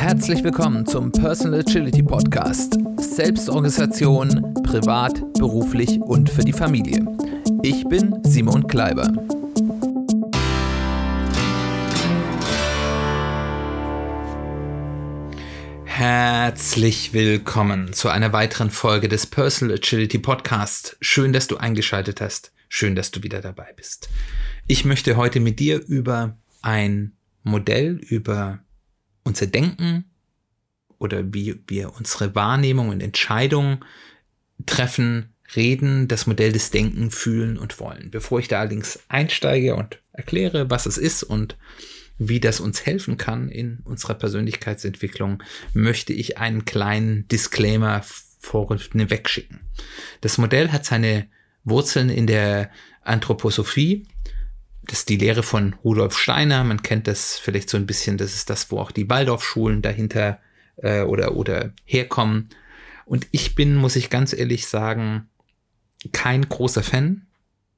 Herzlich 0.00 0.42
willkommen 0.42 0.86
zum 0.86 1.12
Personal 1.12 1.60
Agility 1.60 2.02
Podcast. 2.02 2.78
Selbstorganisation, 2.96 4.54
privat, 4.62 5.20
beruflich 5.34 6.00
und 6.00 6.30
für 6.30 6.40
die 6.40 6.54
Familie. 6.54 7.04
Ich 7.62 7.84
bin 7.84 8.18
Simon 8.24 8.66
Kleiber. 8.66 9.12
Herzlich 15.84 17.12
willkommen 17.12 17.92
zu 17.92 18.08
einer 18.08 18.32
weiteren 18.32 18.70
Folge 18.70 19.06
des 19.06 19.26
Personal 19.26 19.76
Agility 19.76 20.18
Podcast. 20.18 20.96
Schön, 21.02 21.34
dass 21.34 21.46
du 21.46 21.58
eingeschaltet 21.58 22.22
hast. 22.22 22.54
Schön, 22.70 22.94
dass 22.94 23.10
du 23.10 23.22
wieder 23.22 23.42
dabei 23.42 23.74
bist. 23.76 24.08
Ich 24.66 24.86
möchte 24.86 25.18
heute 25.18 25.40
mit 25.40 25.60
dir 25.60 25.78
über 25.86 26.38
ein 26.62 27.12
Modell, 27.42 28.00
über 28.08 28.60
unser 29.30 29.46
Denken 29.46 30.04
oder 30.98 31.32
wie 31.32 31.60
wir 31.66 31.94
unsere 31.96 32.34
Wahrnehmung 32.34 32.90
und 32.90 33.00
Entscheidungen 33.00 33.84
treffen, 34.66 35.34
reden, 35.56 36.06
das 36.06 36.26
Modell 36.26 36.52
des 36.52 36.70
Denken, 36.70 37.10
Fühlen 37.10 37.58
und 37.58 37.80
Wollen. 37.80 38.10
Bevor 38.10 38.38
ich 38.38 38.48
da 38.48 38.60
allerdings 38.60 39.00
einsteige 39.08 39.74
und 39.74 40.00
erkläre, 40.12 40.70
was 40.70 40.86
es 40.86 40.98
ist 40.98 41.22
und 41.22 41.56
wie 42.18 42.38
das 42.38 42.60
uns 42.60 42.84
helfen 42.84 43.16
kann 43.16 43.48
in 43.48 43.80
unserer 43.84 44.14
Persönlichkeitsentwicklung, 44.14 45.42
möchte 45.72 46.12
ich 46.12 46.36
einen 46.38 46.66
kleinen 46.66 47.26
Disclaimer 47.28 48.04
schicken. 49.28 49.60
Das 50.20 50.38
Modell 50.38 50.70
hat 50.70 50.84
seine 50.84 51.28
Wurzeln 51.64 52.10
in 52.10 52.26
der 52.26 52.70
Anthroposophie. 53.02 54.06
Das 54.90 55.00
ist 55.00 55.08
die 55.08 55.18
Lehre 55.18 55.44
von 55.44 55.74
Rudolf 55.84 56.18
Steiner. 56.18 56.64
Man 56.64 56.82
kennt 56.82 57.06
das 57.06 57.38
vielleicht 57.38 57.70
so 57.70 57.76
ein 57.76 57.86
bisschen. 57.86 58.18
Das 58.18 58.34
ist 58.34 58.50
das, 58.50 58.72
wo 58.72 58.80
auch 58.80 58.90
die 58.90 59.08
Waldorfschulen 59.08 59.82
dahinter 59.82 60.40
äh, 60.78 61.02
oder, 61.02 61.36
oder 61.36 61.72
herkommen. 61.84 62.48
Und 63.04 63.28
ich 63.30 63.54
bin, 63.54 63.76
muss 63.76 63.94
ich 63.94 64.10
ganz 64.10 64.32
ehrlich 64.32 64.66
sagen, 64.66 65.28
kein 66.10 66.48
großer 66.48 66.82
Fan 66.82 67.28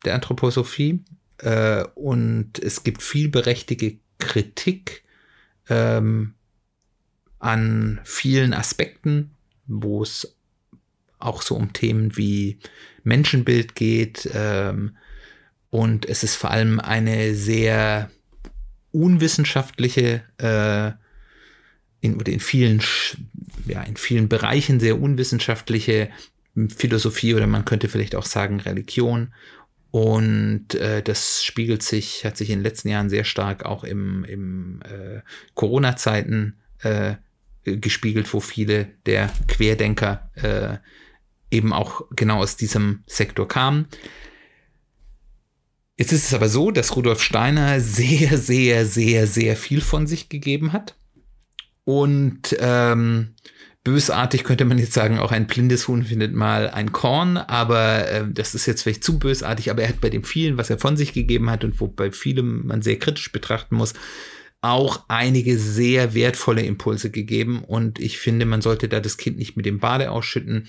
der 0.07 0.15
Anthroposophie. 0.15 1.05
Äh, 1.37 1.85
und 1.97 2.59
es 2.59 2.83
gibt 2.83 3.03
viel 3.03 3.29
berechtigte 3.29 3.99
Kritik 4.17 5.05
ähm, 5.69 6.33
an 7.41 8.01
vielen 8.05 8.55
Aspekten, 8.55 9.33
wo 9.67 10.03
es 10.03 10.35
auch 11.19 11.43
so 11.43 11.57
um 11.57 11.75
Themen 11.75 12.17
wie 12.17 12.59
Menschenbild 13.05 13.75
geht. 13.75 14.31
Ähm, 14.33 14.97
und 15.73 16.06
es 16.06 16.23
ist 16.23 16.37
vor 16.37 16.51
allem 16.51 16.81
eine 16.81 17.34
sehr 17.34 18.11
unwissenschaftliche, 18.91 20.23
äh, 20.37 20.92
in, 22.06 22.20
in, 22.20 22.41
vielen, 22.41 22.83
ja, 23.67 23.81
in 23.83 23.97
vielen 23.97 24.29
Bereichen 24.29 24.81
sehr 24.81 25.01
unwissenschaftliche 25.01 26.11
Philosophie 26.77 27.34
oder 27.34 27.47
man 27.47 27.64
könnte 27.64 27.89
vielleicht 27.89 28.14
auch 28.14 28.27
sagen 28.27 28.61
Religion. 28.61 29.33
Und 29.91 30.75
äh, 30.75 31.03
das 31.03 31.42
spiegelt 31.42 31.83
sich, 31.83 32.27
hat 32.27 32.36
sich 32.36 32.51
in 32.51 32.59
den 32.59 32.64
letzten 32.64 32.91
Jahren 32.91 33.09
sehr 33.09 33.25
stark 33.25 33.64
auch 33.64 33.83
im, 33.83 34.25
im 34.25 34.83
äh, 34.83 35.23
Corona-Zeiten 35.55 36.59
äh, 36.81 37.14
gespiegelt, 37.64 38.31
wo 38.34 38.41
viele 38.41 38.91
der 39.07 39.33
Querdenker 39.48 40.31
äh, 40.34 40.77
eben 41.51 41.73
auch 41.73 42.05
genau 42.14 42.41
aus 42.41 42.59
diesem 42.59 43.05
Sektor 43.07 43.48
kamen. 43.48 43.89
Jetzt 46.03 46.11
ist 46.11 46.27
es 46.27 46.34
aber 46.34 46.48
so, 46.48 46.72
dass 46.72 46.97
Rudolf 46.97 47.22
Steiner 47.22 47.81
sehr, 47.81 48.36
sehr, 48.36 48.86
sehr, 48.86 49.28
sehr 49.28 49.56
viel 49.56 49.81
von 49.81 50.08
sich 50.08 50.28
gegeben 50.28 50.72
hat. 50.72 50.97
Und 51.84 52.56
ähm, 52.58 53.36
bösartig 53.84 54.42
könnte 54.42 54.64
man 54.64 54.78
jetzt 54.78 54.95
sagen, 54.95 55.20
auch 55.20 55.30
ein 55.30 55.47
blindes 55.47 55.86
Huhn 55.86 56.03
findet 56.03 56.34
mal 56.34 56.69
ein 56.69 56.91
Korn, 56.91 57.36
aber 57.36 58.08
äh, 58.08 58.24
das 58.29 58.57
ist 58.57 58.67
jetzt 58.67 58.83
vielleicht 58.83 59.05
zu 59.05 59.20
bösartig, 59.20 59.70
aber 59.70 59.83
er 59.83 59.91
hat 59.91 60.01
bei 60.01 60.11
dem 60.11 60.24
vielen, 60.24 60.57
was 60.57 60.70
er 60.70 60.80
von 60.80 60.96
sich 60.96 61.12
gegeben 61.12 61.48
hat 61.48 61.62
und 61.62 61.80
wo 61.80 61.86
bei 61.86 62.11
vielem 62.11 62.67
man 62.67 62.83
sehr 62.83 62.98
kritisch 62.98 63.30
betrachten 63.30 63.77
muss, 63.77 63.95
auch 64.61 65.05
einige 65.07 65.57
sehr 65.57 66.14
wertvolle 66.14 66.62
Impulse 66.62 67.12
gegeben. 67.12 67.62
Und 67.62 68.01
ich 68.01 68.18
finde, 68.18 68.45
man 68.45 68.61
sollte 68.61 68.89
da 68.89 68.98
das 68.98 69.18
Kind 69.18 69.39
nicht 69.39 69.57
mit 69.57 69.67
dem 69.67 69.79
Bade 69.79 70.11
ausschütten. 70.11 70.68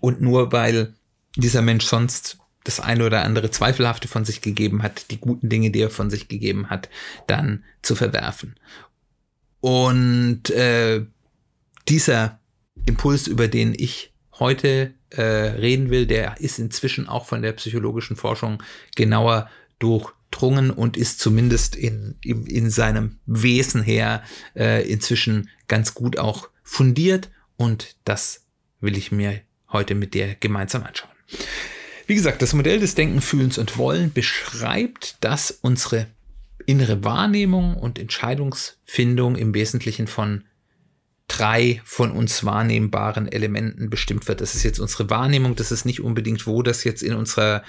Und 0.00 0.22
nur 0.22 0.50
weil 0.50 0.94
dieser 1.36 1.60
Mensch 1.60 1.84
sonst 1.84 2.38
das 2.64 2.80
eine 2.80 3.06
oder 3.06 3.22
andere 3.22 3.50
Zweifelhafte 3.50 4.08
von 4.08 4.24
sich 4.24 4.40
gegeben 4.40 4.82
hat, 4.82 5.10
die 5.10 5.18
guten 5.18 5.48
Dinge, 5.48 5.70
die 5.70 5.80
er 5.80 5.90
von 5.90 6.10
sich 6.10 6.28
gegeben 6.28 6.68
hat, 6.70 6.88
dann 7.26 7.64
zu 7.82 7.94
verwerfen. 7.94 8.56
Und 9.60 10.50
äh, 10.50 11.04
dieser 11.88 12.40
Impuls, 12.86 13.26
über 13.26 13.48
den 13.48 13.74
ich 13.76 14.12
heute 14.38 14.94
äh, 15.10 15.22
reden 15.22 15.90
will, 15.90 16.06
der 16.06 16.40
ist 16.40 16.58
inzwischen 16.58 17.08
auch 17.08 17.26
von 17.26 17.42
der 17.42 17.52
psychologischen 17.52 18.16
Forschung 18.16 18.62
genauer 18.96 19.50
durchdrungen 19.78 20.70
und 20.70 20.96
ist 20.96 21.20
zumindest 21.20 21.76
in, 21.76 22.16
in, 22.22 22.46
in 22.46 22.70
seinem 22.70 23.18
Wesen 23.26 23.82
her 23.82 24.22
äh, 24.54 24.88
inzwischen 24.90 25.50
ganz 25.68 25.94
gut 25.94 26.18
auch 26.18 26.48
fundiert 26.62 27.30
und 27.56 27.96
das 28.04 28.46
will 28.80 28.96
ich 28.96 29.12
mir 29.12 29.40
heute 29.70 29.94
mit 29.94 30.14
dir 30.14 30.34
gemeinsam 30.36 30.84
anschauen. 30.84 31.09
Wie 32.10 32.16
gesagt, 32.16 32.42
das 32.42 32.54
Modell 32.54 32.80
des 32.80 32.96
Denken, 32.96 33.20
Fühlens 33.20 33.56
und 33.56 33.78
Wollen 33.78 34.12
beschreibt, 34.12 35.16
dass 35.20 35.52
unsere 35.52 36.08
innere 36.66 37.04
Wahrnehmung 37.04 37.76
und 37.76 38.00
Entscheidungsfindung 38.00 39.36
im 39.36 39.54
Wesentlichen 39.54 40.08
von 40.08 40.42
drei 41.28 41.80
von 41.84 42.10
uns 42.10 42.44
wahrnehmbaren 42.44 43.30
Elementen 43.30 43.90
bestimmt 43.90 44.26
wird. 44.26 44.40
Das 44.40 44.56
ist 44.56 44.64
jetzt 44.64 44.80
unsere 44.80 45.08
Wahrnehmung, 45.08 45.54
das 45.54 45.70
ist 45.70 45.84
nicht 45.84 46.00
unbedingt, 46.00 46.48
wo 46.48 46.64
das 46.64 46.82
jetzt 46.82 47.04
in 47.04 47.14
unserer, 47.14 47.62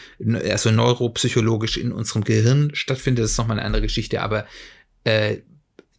also 0.49 0.71
neuropsychologisch 0.71 1.77
in 1.77 1.91
unserem 1.91 2.23
Gehirn 2.23 2.71
stattfindet, 2.73 3.25
das 3.25 3.31
ist 3.33 3.37
nochmal 3.37 3.59
eine 3.59 3.67
andere 3.67 3.83
Geschichte, 3.83 4.23
aber 4.23 4.47
äh, 5.03 5.37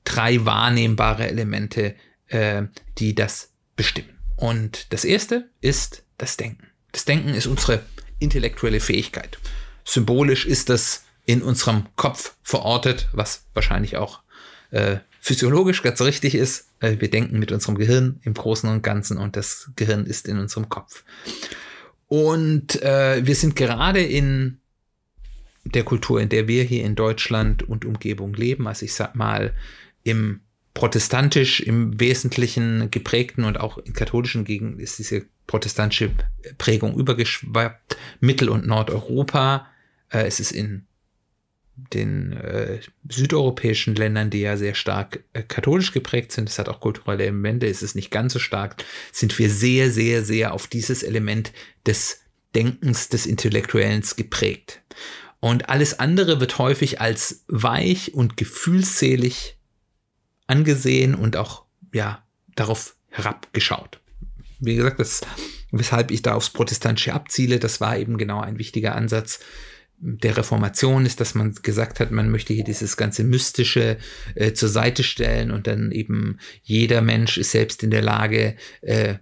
drei 0.03 0.45
wahrnehmbare 0.45 1.29
Elemente, 1.29 1.95
äh, 2.27 2.65
die 2.99 3.15
das 3.15 3.53
bestimmen. 3.77 4.19
Und 4.35 4.93
das 4.93 5.05
erste 5.05 5.49
ist 5.61 6.03
das 6.19 6.37
Denken. 6.37 6.67
Das 6.91 7.05
Denken 7.05 7.35
ist 7.35 7.47
unsere 7.47 7.85
intellektuelle 8.22 8.81
Fähigkeit. 8.81 9.38
Symbolisch 9.84 10.47
ist 10.47 10.69
das 10.69 11.05
in 11.27 11.43
unserem 11.43 11.87
Kopf 11.97 12.34
verortet, 12.43 13.09
was 13.12 13.44
wahrscheinlich 13.55 13.97
auch 13.97 14.21
äh, 14.71 14.99
physiologisch 15.21 15.83
ganz 15.83 16.00
richtig 16.00 16.34
ist. 16.34 16.69
Äh, 16.81 16.97
wir 16.99 17.11
denken 17.11 17.38
mit 17.38 17.53
unserem 17.53 17.77
Gehirn 17.77 18.21
im 18.25 18.34
Großen 18.34 18.69
und 18.69 18.82
Ganzen 18.82 19.19
und 19.19 19.37
das 19.37 19.71
Gehirn 19.77 20.06
ist 20.06 20.27
in 20.27 20.38
unserem 20.38 20.69
Kopf. 20.69 21.05
Und 22.09 22.82
äh, 22.82 23.25
wir 23.25 23.34
sind 23.34 23.56
gerade 23.56 24.03
in 24.03 24.59
der 25.65 25.84
Kultur, 25.84 26.21
in 26.21 26.28
der 26.28 26.49
wir 26.49 26.65
hier 26.65 26.84
in 26.84 26.97
Deutschland 26.97 27.62
und 27.62 27.84
Umgebung 27.84 28.34
leben, 28.34 28.66
also 28.66 28.84
ich 28.84 28.94
sag 28.94 29.15
mal 29.15 29.55
im 30.03 30.41
protestantisch 30.75 31.61
im 31.61 32.00
Wesentlichen 32.00 32.91
geprägten 32.91 33.44
und 33.44 33.61
auch 33.61 33.78
in 33.78 33.93
katholischen 33.93 34.44
Gegenden 34.44 34.81
ist 34.81 34.99
diese 34.99 35.27
protestantische 35.47 36.11
Prägung 36.59 36.95
übergeschwappt, 36.95 37.97
Mittel- 38.21 38.49
und 38.49 38.67
Nordeuropa. 38.67 39.67
Äh, 40.11 40.27
es 40.27 40.41
ist 40.41 40.53
in 40.53 40.87
den 41.77 42.33
äh, 42.33 42.81
südeuropäischen 43.09 43.95
Ländern, 43.95 44.31
die 44.31 44.41
ja 44.41 44.57
sehr 44.57 44.75
stark 44.75 45.25
äh, 45.33 45.43
katholisch 45.43 45.93
geprägt 45.93 46.33
sind, 46.33 46.49
das 46.49 46.59
hat 46.59 46.69
auch 46.69 46.81
kulturelle 46.81 47.25
Elemente, 47.25 47.67
ist 47.67 47.83
es 47.83 47.95
nicht 47.95 48.11
ganz 48.11 48.33
so 48.35 48.39
stark, 48.39 48.85
sind 49.11 49.39
wir 49.39 49.51
sehr, 49.51 49.91
sehr, 49.91 50.23
sehr 50.23 50.53
auf 50.53 50.67
dieses 50.67 51.03
Element 51.03 51.53
des 51.87 52.21
Denkens, 52.55 53.09
des 53.09 53.27
Intellektuellen 53.27 54.03
geprägt. 54.17 54.83
Und 55.41 55.69
alles 55.69 55.99
andere 55.99 56.41
wird 56.41 56.59
häufig 56.59 57.01
als 57.01 57.45
weich 57.49 58.15
und 58.15 58.37
gefühlsselig 58.37 59.57
angesehen 60.47 61.15
und 61.15 61.37
auch, 61.37 61.65
ja, 61.93 62.23
darauf 62.55 62.95
herabgeschaut. 63.09 64.01
Wie 64.64 64.76
gesagt, 64.76 65.00
das, 65.00 65.23
weshalb 65.73 66.12
ich 66.12 66.23
da 66.23 66.35
aufs 66.35 66.50
Protestantische 66.50 67.12
abziele, 67.12 67.59
das 67.59 67.81
war 67.81 67.99
eben 67.99 68.17
genau 68.17 68.41
ein 68.41 68.59
wichtiger 68.59 68.94
Ansatz, 68.94 69.41
der 69.99 70.37
Reformation 70.37 71.06
ist, 71.06 71.20
dass 71.20 71.35
man 71.35 71.55
gesagt 71.62 72.00
hat, 72.00 72.11
man 72.11 72.31
möchte 72.31 72.53
hier 72.53 72.64
dieses 72.64 72.97
ganze 72.97 73.23
Mystische 73.23 73.99
äh, 74.35 74.53
zur 74.53 74.69
Seite 74.69 75.03
stellen 75.03 75.50
und 75.50 75.67
dann 75.67 75.93
eben 75.93 76.38
jeder 76.62 77.03
Mensch 77.03 77.38
ist 77.38 77.53
selbst 77.53 77.82
in 77.85 77.91
der 77.91 78.03
Lage, 78.03 78.56
äh, 78.81 79.14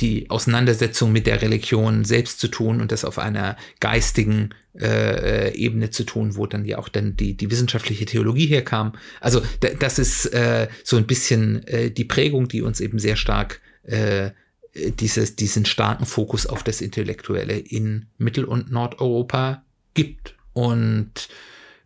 die 0.00 0.30
Auseinandersetzung 0.30 1.12
mit 1.12 1.26
der 1.26 1.42
Religion 1.42 2.04
selbst 2.04 2.40
zu 2.40 2.48
tun 2.48 2.80
und 2.80 2.92
das 2.92 3.04
auf 3.04 3.18
einer 3.18 3.56
geistigen 3.78 4.50
äh, 4.74 5.48
äh 5.48 5.54
Ebene 5.54 5.90
zu 5.90 6.04
tun, 6.04 6.36
wo 6.36 6.46
dann 6.46 6.64
ja 6.64 6.78
auch 6.78 6.88
dann 6.88 7.16
die, 7.16 7.36
die 7.36 7.50
wissenschaftliche 7.50 8.06
Theologie 8.06 8.46
herkam. 8.46 8.92
Also 9.20 9.42
das 9.78 9.98
ist 9.98 10.26
äh, 10.26 10.68
so 10.82 10.96
ein 10.96 11.06
bisschen 11.06 11.66
äh, 11.66 11.90
die 11.90 12.04
Prägung, 12.04 12.48
die 12.48 12.62
uns 12.62 12.80
eben 12.80 12.98
sehr 12.98 13.16
stark 13.16 13.60
äh, 13.82 14.30
dieses, 14.74 15.36
diesen 15.36 15.64
starken 15.64 16.06
Fokus 16.06 16.46
auf 16.46 16.62
das 16.62 16.80
Intellektuelle 16.80 17.58
in 17.58 18.06
Mittel- 18.18 18.44
und 18.44 18.70
Nordeuropa 18.72 19.64
gibt. 19.94 20.34
Und 20.52 21.28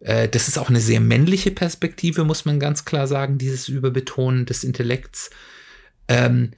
Äh, 0.01 0.29
das 0.29 0.47
ist 0.47 0.59
auch 0.59 0.69
eine 0.69 0.81
sehr 0.81 1.01
männliche 1.01 1.51
Perspektive, 1.51 2.25
muss 2.25 2.45
man 2.45 2.61
ganz 2.61 2.85
klar 2.85 3.07
sagen, 3.07 3.39
dieses 3.39 3.69
Überbetonen 3.69 4.45
des 4.45 4.63
Intellekts. 4.63 5.31
Ähm, 6.07 6.51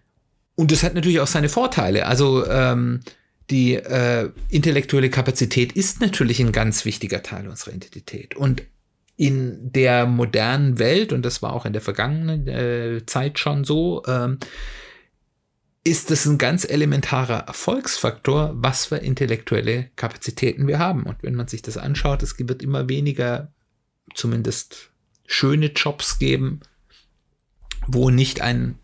und 0.56 0.72
das 0.72 0.82
hat 0.82 0.94
natürlich 0.94 1.20
auch 1.20 1.28
seine 1.28 1.48
Vorteile. 1.48 2.06
Also 2.06 2.44
ähm, 2.46 3.00
die 3.48 3.74
äh, 3.74 4.30
intellektuelle 4.50 5.08
Kapazität 5.08 5.72
ist 5.72 6.00
natürlich 6.00 6.40
ein 6.40 6.50
ganz 6.50 6.84
wichtiger 6.84 7.22
Teil 7.22 7.46
unserer 7.46 7.74
Identität. 7.74 8.36
Und 8.36 8.64
in 9.16 9.72
der 9.72 10.06
modernen 10.06 10.80
Welt, 10.80 11.12
und 11.12 11.24
das 11.24 11.40
war 11.40 11.52
auch 11.52 11.64
in 11.64 11.72
der 11.72 11.82
vergangenen 11.82 12.48
äh, 12.48 13.06
Zeit 13.06 13.38
schon 13.38 13.62
so, 13.64 14.02
ähm, 14.08 14.38
ist 15.84 16.10
es 16.10 16.26
ein 16.26 16.38
ganz 16.38 16.64
elementarer 16.68 17.46
Erfolgsfaktor, 17.46 18.52
was 18.56 18.86
für 18.86 18.96
intellektuelle 18.96 19.90
Kapazitäten 19.96 20.66
wir 20.66 20.78
haben. 20.78 21.04
Und 21.04 21.22
wenn 21.22 21.34
man 21.34 21.48
sich 21.48 21.62
das 21.62 21.76
anschaut, 21.76 22.22
es 22.22 22.38
wird 22.38 22.62
immer 22.62 22.88
weniger 22.88 23.52
zumindest 24.14 24.90
schöne 25.26 25.66
Jobs 25.66 26.18
geben, 26.18 26.60
wo 27.86 28.10
nicht 28.10 28.40
ein 28.40 28.78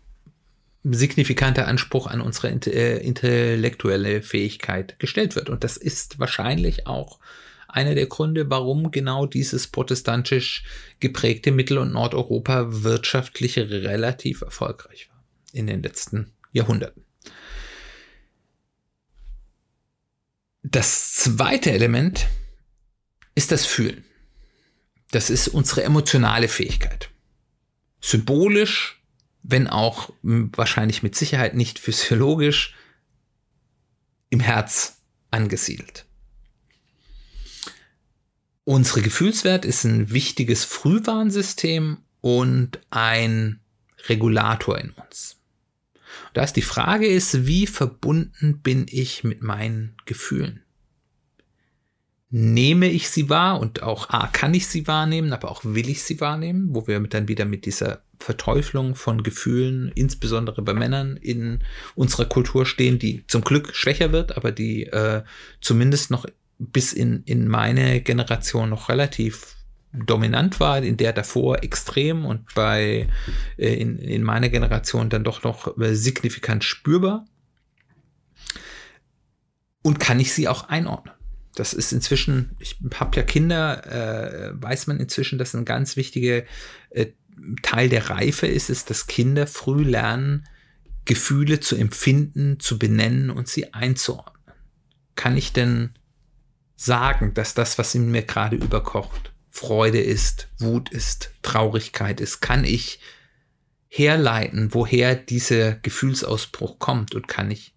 signifikanter 0.83 1.67
Anspruch 1.67 2.07
an 2.07 2.21
unsere 2.21 2.49
äh, 2.49 3.03
intellektuelle 3.03 4.21
Fähigkeit 4.21 4.99
gestellt 4.99 5.35
wird. 5.35 5.49
Und 5.49 5.63
das 5.63 5.77
ist 5.77 6.19
wahrscheinlich 6.19 6.85
auch 6.87 7.19
einer 7.67 7.95
der 7.95 8.05
Gründe, 8.05 8.49
warum 8.49 8.91
genau 8.91 9.25
dieses 9.25 9.67
protestantisch 9.67 10.63
geprägte 10.99 11.51
Mittel- 11.51 11.79
und 11.79 11.91
Nordeuropa 11.91 12.67
wirtschaftlich 12.83 13.57
relativ 13.57 14.41
erfolgreich 14.41 15.09
war 15.09 15.23
in 15.51 15.67
den 15.67 15.83
letzten 15.83 16.31
Jahrhunderten. 16.55 17.03
Das 20.63 21.13
zweite 21.13 21.71
Element 21.71 22.27
ist 23.35 23.51
das 23.51 23.65
Fühlen. 23.65 24.03
Das 25.11 25.29
ist 25.29 25.49
unsere 25.49 25.83
emotionale 25.83 26.47
Fähigkeit. 26.47 27.11
Symbolisch, 28.01 29.03
wenn 29.43 29.67
auch 29.67 30.11
wahrscheinlich 30.21 31.03
mit 31.03 31.15
Sicherheit 31.15 31.55
nicht 31.55 31.77
physiologisch, 31.77 32.75
im 34.29 34.39
Herz 34.39 35.01
angesiedelt. 35.31 36.05
Unsere 38.63 39.01
Gefühlswert 39.01 39.65
ist 39.65 39.83
ein 39.83 40.09
wichtiges 40.09 40.63
Frühwarnsystem 40.63 41.97
und 42.21 42.79
ein 42.89 43.59
Regulator 44.07 44.79
in 44.79 44.91
uns. 44.91 45.37
Da 46.33 46.43
ist 46.43 46.53
die 46.53 46.61
Frage 46.61 47.07
ist, 47.07 47.45
wie 47.47 47.67
verbunden 47.67 48.59
bin 48.61 48.85
ich 48.89 49.23
mit 49.23 49.41
meinen 49.41 49.95
Gefühlen? 50.05 50.61
Nehme 52.29 52.87
ich 52.87 53.09
sie 53.09 53.29
wahr 53.29 53.59
und 53.59 53.83
auch 53.83 54.09
A, 54.09 54.27
kann 54.27 54.53
ich 54.53 54.67
sie 54.67 54.87
wahrnehmen, 54.87 55.31
aber 55.31 55.49
auch 55.49 55.63
will 55.63 55.89
ich 55.89 56.03
sie 56.03 56.19
wahrnehmen, 56.19 56.69
wo 56.71 56.87
wir 56.87 56.99
dann 57.01 57.27
wieder 57.27 57.45
mit 57.45 57.65
dieser 57.65 58.01
Verteuflung 58.19 58.95
von 58.95 59.23
Gefühlen, 59.23 59.91
insbesondere 59.93 60.61
bei 60.61 60.73
Männern 60.73 61.17
in 61.17 61.59
unserer 61.95 62.25
Kultur 62.25 62.65
stehen, 62.65 62.99
die 62.99 63.25
zum 63.27 63.43
Glück 63.43 63.75
schwächer 63.75 64.11
wird, 64.11 64.35
aber 64.35 64.51
die 64.51 64.85
äh, 64.87 65.23
zumindest 65.61 66.11
noch 66.11 66.25
bis 66.57 66.93
in, 66.93 67.23
in 67.25 67.47
meine 67.47 68.01
Generation 68.01 68.69
noch 68.69 68.89
relativ 68.89 69.55
dominant 70.05 70.59
war, 70.59 70.81
in 70.83 70.97
der 70.97 71.13
davor 71.13 71.63
extrem 71.63 72.25
und 72.25 72.53
bei 72.53 73.07
äh, 73.57 73.73
in, 73.73 73.97
in 73.97 74.23
meiner 74.23 74.49
Generation 74.49 75.09
dann 75.09 75.23
doch 75.23 75.43
noch 75.43 75.77
äh, 75.77 75.95
signifikant 75.95 76.63
spürbar. 76.63 77.25
Und 79.81 79.99
kann 79.99 80.19
ich 80.19 80.33
sie 80.33 80.47
auch 80.47 80.69
einordnen? 80.69 81.13
Das 81.55 81.73
ist 81.73 81.93
inzwischen, 81.93 82.55
ich 82.59 82.77
habe 82.95 83.15
ja 83.15 83.23
Kinder, 83.23 83.85
äh, 83.85 84.61
weiß 84.61 84.87
man 84.87 84.99
inzwischen, 84.99 85.37
dass 85.37 85.53
ein 85.53 85.63
ganz 85.63 85.95
wichtiger 85.95 86.43
äh, 86.89 87.07
Teil 87.61 87.89
der 87.89 88.09
Reife 88.09 88.47
ist, 88.47 88.69
ist, 88.69 88.89
dass 88.89 89.07
Kinder 89.07 89.47
früh 89.47 89.83
lernen, 89.83 90.47
Gefühle 91.05 91.59
zu 91.59 91.75
empfinden, 91.75 92.59
zu 92.59 92.79
benennen 92.79 93.29
und 93.29 93.47
sie 93.47 93.73
einzuordnen. 93.73 94.55
Kann 95.15 95.37
ich 95.37 95.53
denn 95.53 95.91
sagen, 96.75 97.33
dass 97.33 97.53
das, 97.53 97.77
was 97.77 97.95
in 97.95 98.11
mir 98.11 98.23
gerade 98.23 98.55
überkocht, 98.55 99.33
Freude 99.55 100.01
ist, 100.01 100.49
Wut 100.59 100.89
ist, 100.89 101.31
Traurigkeit 101.41 102.19
ist, 102.19 102.41
kann 102.41 102.65
ich 102.65 102.99
herleiten, 103.87 104.73
woher 104.73 105.15
dieser 105.15 105.75
Gefühlsausbruch 105.75 106.77
kommt 106.77 107.15
und 107.15 107.29
kann 107.29 107.49
ich 107.49 107.73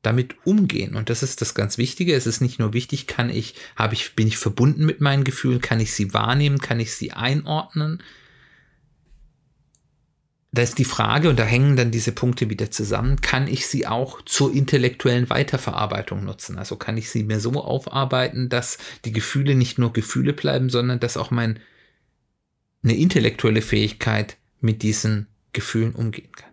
damit 0.00 0.36
umgehen. 0.46 0.96
Und 0.96 1.10
das 1.10 1.22
ist 1.22 1.42
das 1.42 1.54
ganz 1.54 1.76
Wichtige. 1.76 2.14
Es 2.14 2.26
ist 2.26 2.40
nicht 2.40 2.58
nur 2.58 2.72
wichtig, 2.72 3.06
kann 3.06 3.28
ich, 3.28 3.56
habe 3.76 3.92
ich, 3.92 4.14
bin 4.14 4.26
ich 4.26 4.38
verbunden 4.38 4.86
mit 4.86 5.02
meinen 5.02 5.24
Gefühlen, 5.24 5.60
kann 5.60 5.80
ich 5.80 5.92
sie 5.92 6.14
wahrnehmen, 6.14 6.58
kann 6.58 6.80
ich 6.80 6.94
sie 6.94 7.12
einordnen, 7.12 8.02
da 10.54 10.62
ist 10.62 10.78
die 10.78 10.84
Frage, 10.84 11.28
und 11.30 11.38
da 11.38 11.44
hängen 11.44 11.74
dann 11.74 11.90
diese 11.90 12.12
Punkte 12.12 12.48
wieder 12.48 12.70
zusammen, 12.70 13.20
kann 13.20 13.48
ich 13.48 13.66
sie 13.66 13.88
auch 13.88 14.22
zur 14.22 14.54
intellektuellen 14.54 15.28
Weiterverarbeitung 15.28 16.24
nutzen? 16.24 16.58
Also 16.58 16.76
kann 16.76 16.96
ich 16.96 17.10
sie 17.10 17.24
mir 17.24 17.40
so 17.40 17.50
aufarbeiten, 17.64 18.48
dass 18.48 18.78
die 19.04 19.12
Gefühle 19.12 19.56
nicht 19.56 19.78
nur 19.78 19.92
Gefühle 19.92 20.32
bleiben, 20.32 20.70
sondern 20.70 21.00
dass 21.00 21.16
auch 21.16 21.32
mein, 21.32 21.58
eine 22.84 22.94
intellektuelle 22.94 23.62
Fähigkeit 23.62 24.36
mit 24.60 24.82
diesen 24.82 25.26
Gefühlen 25.52 25.92
umgehen 25.92 26.30
kann. 26.30 26.50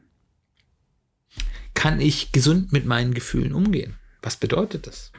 Kann 1.76 2.02
ich 2.02 2.32
gesund 2.32 2.72
mit 2.72 2.86
meinen 2.86 3.14
Gefühlen 3.14 3.54
umgehen? 3.54 3.98
Was 4.24 4.36
bedeutet 4.36 4.88
das? 4.88 5.12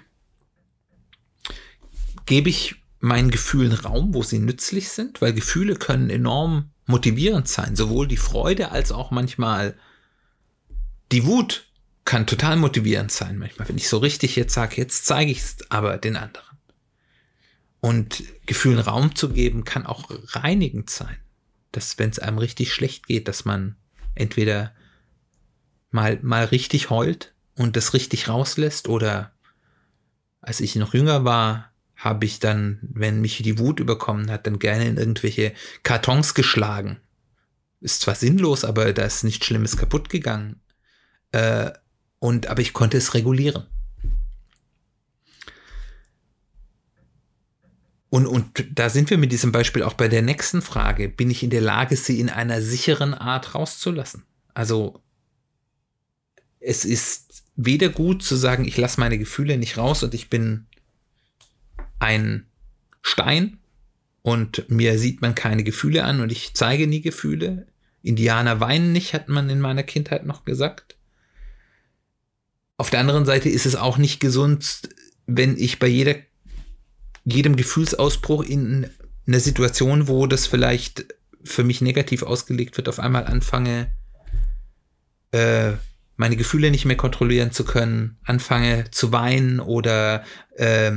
Gebe 2.26 2.48
ich 2.48 2.76
meinen 2.98 3.30
Gefühlen 3.30 3.72
Raum, 3.72 4.12
wo 4.12 4.24
sie 4.24 4.40
nützlich 4.40 4.88
sind? 4.88 5.20
Weil 5.20 5.34
Gefühle 5.34 5.76
können 5.76 6.10
enorm 6.10 6.70
motivierend 6.92 7.48
sein. 7.48 7.74
Sowohl 7.74 8.06
die 8.06 8.16
Freude 8.16 8.70
als 8.70 8.92
auch 8.92 9.10
manchmal 9.10 9.74
die 11.10 11.26
Wut 11.26 11.66
kann 12.04 12.26
total 12.26 12.56
motivierend 12.56 13.10
sein. 13.10 13.38
Manchmal, 13.38 13.68
wenn 13.68 13.76
ich 13.76 13.88
so 13.88 13.98
richtig 13.98 14.36
jetzt 14.36 14.54
sage, 14.54 14.76
jetzt 14.76 15.06
zeige 15.06 15.32
ich 15.32 15.40
es 15.40 15.56
aber 15.70 15.98
den 15.98 16.16
anderen. 16.16 16.58
Und 17.80 18.22
Gefühlen 18.46 18.78
Raum 18.78 19.16
zu 19.16 19.30
geben, 19.30 19.64
kann 19.64 19.86
auch 19.86 20.10
reinigend 20.28 20.90
sein. 20.90 21.16
Dass, 21.72 21.98
wenn 21.98 22.10
es 22.10 22.18
einem 22.18 22.38
richtig 22.38 22.72
schlecht 22.72 23.06
geht, 23.06 23.26
dass 23.26 23.44
man 23.44 23.76
entweder 24.14 24.72
mal, 25.90 26.18
mal 26.22 26.44
richtig 26.44 26.90
heult 26.90 27.34
und 27.56 27.76
das 27.76 27.94
richtig 27.94 28.28
rauslässt 28.28 28.88
oder 28.88 29.32
als 30.40 30.60
ich 30.60 30.76
noch 30.76 30.94
jünger 30.94 31.24
war, 31.24 31.71
habe 32.02 32.24
ich 32.24 32.40
dann, 32.40 32.80
wenn 32.82 33.20
mich 33.20 33.38
die 33.38 33.60
Wut 33.60 33.78
überkommen 33.78 34.28
hat, 34.28 34.46
dann 34.48 34.58
gerne 34.58 34.88
in 34.88 34.96
irgendwelche 34.96 35.52
Kartons 35.84 36.34
geschlagen. 36.34 36.98
Ist 37.80 38.00
zwar 38.00 38.16
sinnlos, 38.16 38.64
aber 38.64 38.92
da 38.92 39.04
ist 39.04 39.22
nichts 39.22 39.46
Schlimmes 39.46 39.76
kaputt 39.76 40.08
gegangen. 40.08 40.60
Äh, 41.30 41.70
und, 42.18 42.48
aber 42.48 42.60
ich 42.60 42.72
konnte 42.72 42.96
es 42.96 43.14
regulieren. 43.14 43.66
Und, 48.10 48.26
und 48.26 48.66
da 48.74 48.90
sind 48.90 49.08
wir 49.08 49.16
mit 49.16 49.30
diesem 49.30 49.52
Beispiel 49.52 49.84
auch 49.84 49.94
bei 49.94 50.08
der 50.08 50.22
nächsten 50.22 50.60
Frage. 50.60 51.08
Bin 51.08 51.30
ich 51.30 51.44
in 51.44 51.50
der 51.50 51.60
Lage, 51.60 51.96
sie 51.96 52.18
in 52.18 52.28
einer 52.28 52.60
sicheren 52.60 53.14
Art 53.14 53.54
rauszulassen? 53.54 54.24
Also, 54.54 55.00
es 56.58 56.84
ist 56.84 57.44
weder 57.54 57.90
gut 57.90 58.24
zu 58.24 58.34
sagen, 58.34 58.64
ich 58.64 58.76
lasse 58.76 58.98
meine 58.98 59.18
Gefühle 59.18 59.56
nicht 59.56 59.78
raus 59.78 60.02
und 60.02 60.14
ich 60.14 60.28
bin 60.28 60.66
ein 62.02 62.46
Stein 63.00 63.58
und 64.22 64.68
mir 64.68 64.98
sieht 64.98 65.22
man 65.22 65.34
keine 65.34 65.64
Gefühle 65.64 66.04
an 66.04 66.20
und 66.20 66.30
ich 66.30 66.54
zeige 66.54 66.86
nie 66.86 67.00
Gefühle. 67.00 67.66
Indianer 68.02 68.60
weinen 68.60 68.92
nicht, 68.92 69.14
hat 69.14 69.28
man 69.28 69.48
in 69.48 69.60
meiner 69.60 69.84
Kindheit 69.84 70.26
noch 70.26 70.44
gesagt. 70.44 70.96
Auf 72.76 72.90
der 72.90 73.00
anderen 73.00 73.24
Seite 73.24 73.48
ist 73.48 73.66
es 73.66 73.76
auch 73.76 73.96
nicht 73.96 74.18
gesund, 74.18 74.88
wenn 75.26 75.56
ich 75.56 75.78
bei 75.78 75.86
jeder, 75.86 76.16
jedem 77.24 77.54
Gefühlsausbruch 77.54 78.42
in 78.42 78.90
einer 79.26 79.40
Situation, 79.40 80.08
wo 80.08 80.26
das 80.26 80.48
vielleicht 80.48 81.06
für 81.44 81.62
mich 81.62 81.80
negativ 81.80 82.24
ausgelegt 82.24 82.76
wird, 82.76 82.88
auf 82.88 82.98
einmal 82.98 83.26
anfange, 83.26 83.92
äh, 85.30 85.72
meine 86.16 86.36
Gefühle 86.36 86.72
nicht 86.72 86.84
mehr 86.84 86.96
kontrollieren 86.96 87.52
zu 87.52 87.64
können, 87.64 88.18
anfange 88.24 88.90
zu 88.90 89.12
weinen 89.12 89.60
oder 89.60 90.24
äh, 90.56 90.92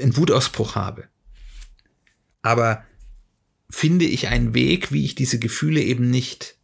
einen 0.00 0.16
Wutausbruch 0.16 0.74
habe. 0.74 1.08
Aber 2.42 2.84
finde 3.68 4.04
ich 4.04 4.28
einen 4.28 4.54
Weg, 4.54 4.92
wie 4.92 5.04
ich 5.04 5.14
diese 5.14 5.38
Gefühle 5.38 5.80
eben 5.80 6.10
nicht 6.10 6.56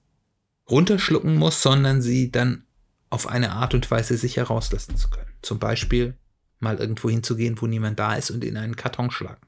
runterschlucken 0.69 1.37
muss, 1.37 1.63
sondern 1.63 2.03
sie 2.03 2.33
dann 2.33 2.65
auf 3.11 3.29
eine 3.29 3.53
Art 3.53 3.75
und 3.75 3.91
Weise 3.91 4.17
sich 4.17 4.37
herauslassen 4.37 4.97
zu 4.97 5.09
können. 5.09 5.31
Zum 5.43 5.59
Beispiel 5.59 6.17
mal 6.59 6.79
irgendwo 6.79 7.09
hinzugehen, 7.09 7.61
wo 7.61 7.67
niemand 7.67 7.99
da 7.99 8.15
ist 8.15 8.31
und 8.31 8.43
in 8.43 8.57
einen 8.57 8.77
Karton 8.77 9.11
schlagen. 9.11 9.47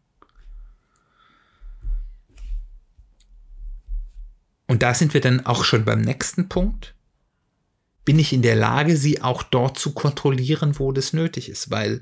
Und 4.68 4.82
da 4.82 4.94
sind 4.94 5.14
wir 5.14 5.20
dann 5.20 5.44
auch 5.46 5.64
schon 5.64 5.84
beim 5.84 6.02
nächsten 6.02 6.48
Punkt. 6.48 6.94
Bin 8.04 8.18
ich 8.18 8.32
in 8.32 8.42
der 8.42 8.54
Lage, 8.54 8.96
sie 8.96 9.22
auch 9.22 9.42
dort 9.42 9.78
zu 9.78 9.92
kontrollieren, 9.92 10.78
wo 10.78 10.92
das 10.92 11.12
nötig 11.12 11.48
ist? 11.48 11.70
Weil 11.70 12.00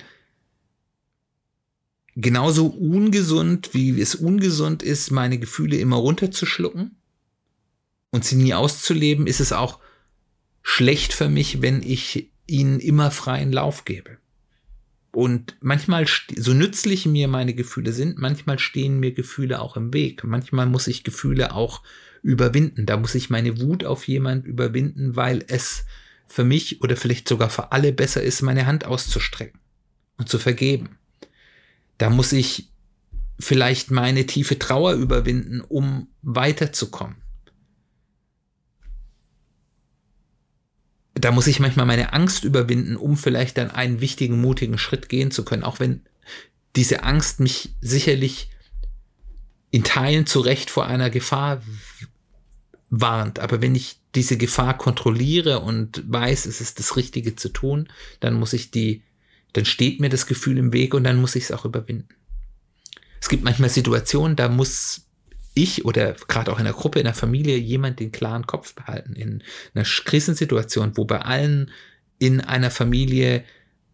genauso 2.17 2.67
ungesund, 2.67 3.71
wie 3.73 4.01
es 4.01 4.15
ungesund 4.15 4.83
ist, 4.83 5.11
meine 5.11 5.39
Gefühle 5.39 5.77
immer 5.77 5.97
runterzuschlucken 5.97 6.97
und 8.11 8.25
sie 8.25 8.37
nie 8.37 8.55
auszuleben, 8.55 9.27
ist 9.27 9.41
es 9.41 9.53
auch 9.53 9.79
schlecht 10.63 11.13
für 11.13 11.29
mich, 11.29 11.63
wenn 11.63 11.83
ich 11.83 12.31
ihnen 12.47 12.81
immer 12.81 13.11
freien 13.11 13.53
Lauf 13.53 13.85
gebe. 13.85 14.17
Und 15.13 15.57
manchmal, 15.61 16.07
so 16.37 16.53
nützlich 16.53 17.07
mir 17.07 17.29
meine 17.29 17.55
Gefühle 17.55 17.93
sind, 17.93 18.19
manchmal 18.19 18.59
stehen 18.59 19.01
mir 19.01 19.13
Gefühle 19.13 19.61
auch 19.61 19.77
im 19.77 19.95
Weg. 19.95 20.25
Manchmal 20.25 20.67
muss 20.67 20.89
ich 20.89 21.05
Gefühle 21.05 21.55
auch 21.55 21.83
überwinden. 22.23 22.85
Da 22.85 22.99
muss 22.99 23.15
ich 23.15 23.31
meine 23.31 23.61
Wut 23.61 23.85
auf 23.85 24.07
jemand 24.09 24.47
überwinden, 24.47 25.17
weil 25.17 25.43
es 25.49 25.87
für 26.27 26.45
mich 26.45 26.83
oder 26.83 26.97
vielleicht 26.97 27.29
sogar 27.29 27.49
für 27.49 27.73
alle 27.73 27.93
besser 27.93 28.23
ist, 28.23 28.43
meine 28.43 28.67
Hand 28.67 28.85
auszustrecken 28.85 29.59
und 30.19 30.29
zu 30.29 30.39
vergeben. 30.39 30.99
Da 31.99 32.11
muss 32.11 32.33
ich 32.33 32.71
vielleicht 33.39 33.91
meine 33.91 34.27
tiefe 34.27 34.59
Trauer 34.59 34.95
überwinden, 34.95 35.61
um 35.61 36.09
weiterzukommen. 36.23 37.17
da 41.19 41.31
muss 41.31 41.47
ich 41.47 41.61
manchmal 41.61 41.87
meine 41.87 42.13
Angst 42.13 42.45
überwinden, 42.45 42.97
um 42.97 43.17
vielleicht 43.17 43.57
dann 43.59 43.71
einen 43.71 44.01
wichtigen, 44.01 44.41
mutigen 44.41 44.79
Schritt 44.79 45.09
gehen 45.09 45.31
zu 45.31 45.45
können, 45.45 45.65
auch 45.65 45.81
wenn 45.81 46.03
diese 46.77 47.05
Angst 47.05 47.41
mich 47.41 47.71
sicherlich 47.81 48.51
in 49.71 49.83
Teilen 49.83 50.27
zu 50.27 50.41
Recht 50.41 50.71
vor 50.71 50.87
einer 50.87 51.09
Gefahr 51.09 51.63
warnt. 52.91 53.39
Aber 53.39 53.63
wenn 53.63 53.75
ich 53.75 53.99
diese 54.15 54.37
Gefahr 54.37 54.77
kontrolliere 54.77 55.61
und 55.61 56.05
weiß, 56.07 56.47
es 56.47 56.61
ist 56.61 56.79
das 56.79 56.97
Richtige 56.97 57.35
zu 57.35 57.49
tun, 57.49 57.89
dann 58.21 58.35
muss 58.35 58.53
ich 58.53 58.71
die, 58.71 59.03
dann 59.57 59.65
steht 59.65 60.01
mir 60.01 60.09
das 60.09 60.27
Gefühl 60.27 60.59
im 60.59 60.73
Weg 60.73 60.95
und 60.95 61.05
dann 61.05 61.21
muss 61.21 61.37
ich 61.37 61.45
es 61.45 61.53
auch 61.53 61.65
überwinden. 61.65 62.09
Es 63.21 63.29
gibt 63.29 63.45
manchmal 63.45 63.71
Situationen, 63.71 64.37
da 64.37 64.49
muss 64.49 65.07
ich 65.55 65.85
oder 65.85 66.15
gerade 66.29 66.53
auch 66.53 66.59
in 66.59 66.65
der 66.65 66.75
Gruppe, 66.75 66.99
in 66.99 67.07
der 67.07 67.15
Familie 67.15 67.57
jemand 67.57 67.99
den 67.99 68.13
klaren 68.13 68.47
Kopf 68.47 68.75
behalten. 68.75 69.15
In 69.15 69.43
einer 69.75 69.85
Krisensituation, 69.85 70.97
wo 70.97 71.07
bei 71.07 71.21
allen 71.21 71.71
in 72.19 72.41
einer 72.41 72.71
Familie 72.71 73.45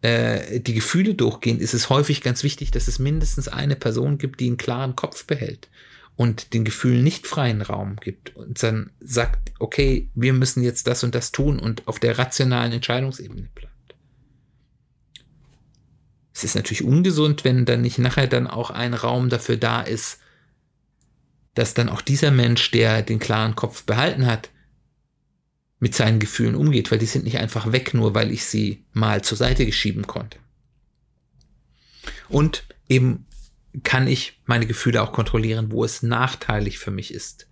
äh, 0.01 0.59
die 0.59 0.73
Gefühle 0.73 1.15
durchgehen, 1.15 1.59
ist 1.59 1.73
es 1.73 1.89
häufig 1.89 2.21
ganz 2.21 2.43
wichtig, 2.43 2.71
dass 2.71 2.87
es 2.87 2.99
mindestens 2.99 3.47
eine 3.47 3.75
Person 3.75 4.17
gibt, 4.17 4.39
die 4.41 4.47
einen 4.47 4.57
klaren 4.57 4.95
Kopf 4.95 5.25
behält 5.25 5.69
und 6.15 6.53
den 6.53 6.65
Gefühlen 6.65 7.03
nicht 7.03 7.25
freien 7.25 7.61
Raum 7.61 7.95
gibt 7.95 8.35
und 8.35 8.61
dann 8.61 8.91
sagt, 8.99 9.53
okay, 9.59 10.09
wir 10.13 10.33
müssen 10.33 10.61
jetzt 10.61 10.87
das 10.87 11.03
und 11.03 11.15
das 11.15 11.31
tun 11.31 11.59
und 11.59 11.87
auf 11.87 11.99
der 11.99 12.17
rationalen 12.19 12.73
Entscheidungsebene 12.73 13.49
bleibt. 13.55 13.72
Es 16.33 16.43
ist 16.43 16.55
natürlich 16.55 16.83
ungesund, 16.83 17.43
wenn 17.43 17.65
dann 17.65 17.81
nicht 17.81 17.99
nachher 17.99 18.27
dann 18.27 18.47
auch 18.47 18.71
ein 18.71 18.93
Raum 18.93 19.29
dafür 19.29 19.57
da 19.57 19.81
ist, 19.81 20.19
dass 21.53 21.75
dann 21.75 21.89
auch 21.89 22.01
dieser 22.01 22.31
Mensch, 22.31 22.71
der 22.71 23.03
den 23.03 23.19
klaren 23.19 23.55
Kopf 23.55 23.83
behalten 23.83 24.25
hat, 24.25 24.49
mit 25.79 25.93
seinen 25.93 26.19
Gefühlen 26.19 26.55
umgeht, 26.55 26.91
weil 26.91 26.97
die 26.97 27.05
sind 27.05 27.25
nicht 27.25 27.37
einfach 27.37 27.71
weg, 27.71 27.93
nur 27.93 28.15
weil 28.15 28.31
ich 28.31 28.45
sie 28.45 28.85
mal 28.93 29.21
zur 29.21 29.37
Seite 29.37 29.65
geschieben 29.65 30.07
konnte. 30.07 30.39
Und 32.29 32.63
eben 32.87 33.27
kann 33.83 34.07
ich 34.07 34.41
meine 34.45 34.65
Gefühle 34.65 35.01
auch 35.01 35.11
kontrollieren, 35.11 35.71
wo 35.71 35.83
es 35.83 36.01
nachteilig 36.01 36.79
für 36.79 36.91
mich 36.91 37.13
ist, 37.13 37.47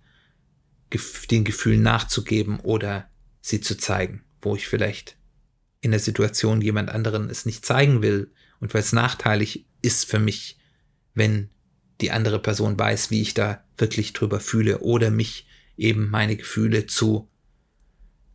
den 1.30 1.44
Gefühlen 1.44 1.82
nachzugeben 1.82 2.60
oder 2.60 3.08
sie 3.40 3.60
zu 3.60 3.76
zeigen, 3.76 4.24
wo 4.40 4.56
ich 4.56 4.66
vielleicht 4.66 5.16
in 5.80 5.90
der 5.90 6.00
Situation 6.00 6.60
jemand 6.60 6.90
anderen 6.90 7.28
es 7.28 7.46
nicht 7.46 7.64
zeigen 7.66 8.02
will 8.02 8.32
und 8.62 8.72
weil 8.74 8.80
es 8.80 8.92
nachteilig 8.92 9.66
ist 9.82 10.08
für 10.08 10.20
mich, 10.20 10.56
wenn 11.14 11.50
die 12.00 12.12
andere 12.12 12.38
Person 12.38 12.78
weiß, 12.78 13.10
wie 13.10 13.20
ich 13.20 13.34
da 13.34 13.64
wirklich 13.76 14.12
drüber 14.12 14.38
fühle 14.38 14.78
oder 14.78 15.10
mich 15.10 15.48
eben 15.76 16.08
meine 16.08 16.36
Gefühle 16.36 16.86
zu 16.86 17.28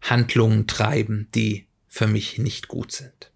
Handlungen 0.01 0.67
treiben, 0.67 1.29
die 1.33 1.67
für 1.87 2.07
mich 2.07 2.39
nicht 2.39 2.67
gut 2.67 2.91
sind. 2.91 3.31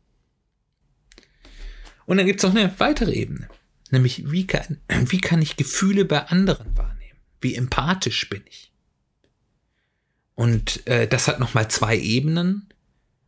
Und 2.05 2.17
dann 2.17 2.25
gibt 2.25 2.43
es 2.43 2.49
noch 2.49 2.59
eine 2.59 2.77
weitere 2.77 3.13
Ebene, 3.13 3.47
nämlich 3.89 4.29
wie 4.29 4.45
kann, 4.45 4.81
wie 5.05 5.21
kann 5.21 5.41
ich 5.41 5.55
Gefühle 5.55 6.03
bei 6.03 6.27
anderen 6.27 6.75
wahrnehmen? 6.75 7.19
Wie 7.39 7.55
empathisch 7.55 8.29
bin 8.29 8.43
ich? 8.49 8.73
Und 10.35 10.85
äh, 10.87 11.07
das 11.07 11.29
hat 11.29 11.39
nochmal 11.39 11.71
zwei 11.71 11.97
Ebenen. 11.97 12.67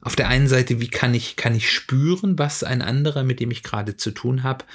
Auf 0.03 0.17
der 0.17 0.27
einen 0.27 0.49
Seite, 0.49 0.81
wie 0.81 0.89
kann 0.89 1.13
ich, 1.13 1.37
kann 1.37 1.55
ich 1.55 1.71
spüren, 1.71 2.37
was 2.37 2.63
ein 2.63 2.81
anderer, 2.81 3.23
mit 3.23 3.39
dem 3.39 3.51
ich 3.51 3.63
gerade 3.63 3.95
zu 3.95 4.11
tun 4.11 4.43
habe, 4.43 4.65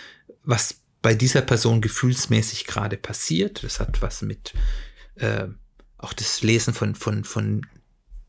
was 0.42 0.80
bei 1.02 1.14
dieser 1.14 1.42
Person 1.42 1.82
gefühlsmäßig 1.82 2.66
gerade 2.66 2.97
passiert. 2.97 3.62
Das 3.62 3.78
hat 3.78 4.00
was 4.00 4.23
mit 4.23 4.54
äh, 5.16 5.49
auch 5.99 6.14
das 6.14 6.42
Lesen 6.42 6.73
von, 6.73 6.94
von, 6.94 7.25
von 7.25 7.66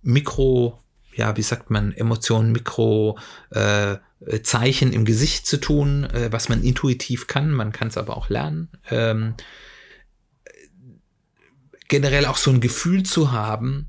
Mikro, 0.01 0.83
ja, 1.15 1.37
wie 1.37 1.41
sagt 1.41 1.69
man, 1.69 1.93
Emotionen, 1.93 2.51
Mikro, 2.51 3.17
äh, 3.51 3.97
Zeichen 4.43 4.91
im 4.91 5.05
Gesicht 5.05 5.47
zu 5.47 5.57
tun, 5.57 6.03
äh, 6.03 6.33
was 6.33 6.49
man 6.49 6.63
intuitiv 6.63 7.27
kann. 7.27 7.51
Man 7.51 7.71
kann 7.71 7.87
es 7.87 7.97
aber 7.97 8.17
auch 8.17 8.27
lernen. 8.27 8.67
Ähm, 8.89 9.35
generell 11.87 12.25
auch 12.25 12.37
so 12.37 12.51
ein 12.51 12.59
Gefühl 12.59 13.03
zu 13.03 13.31
haben, 13.31 13.88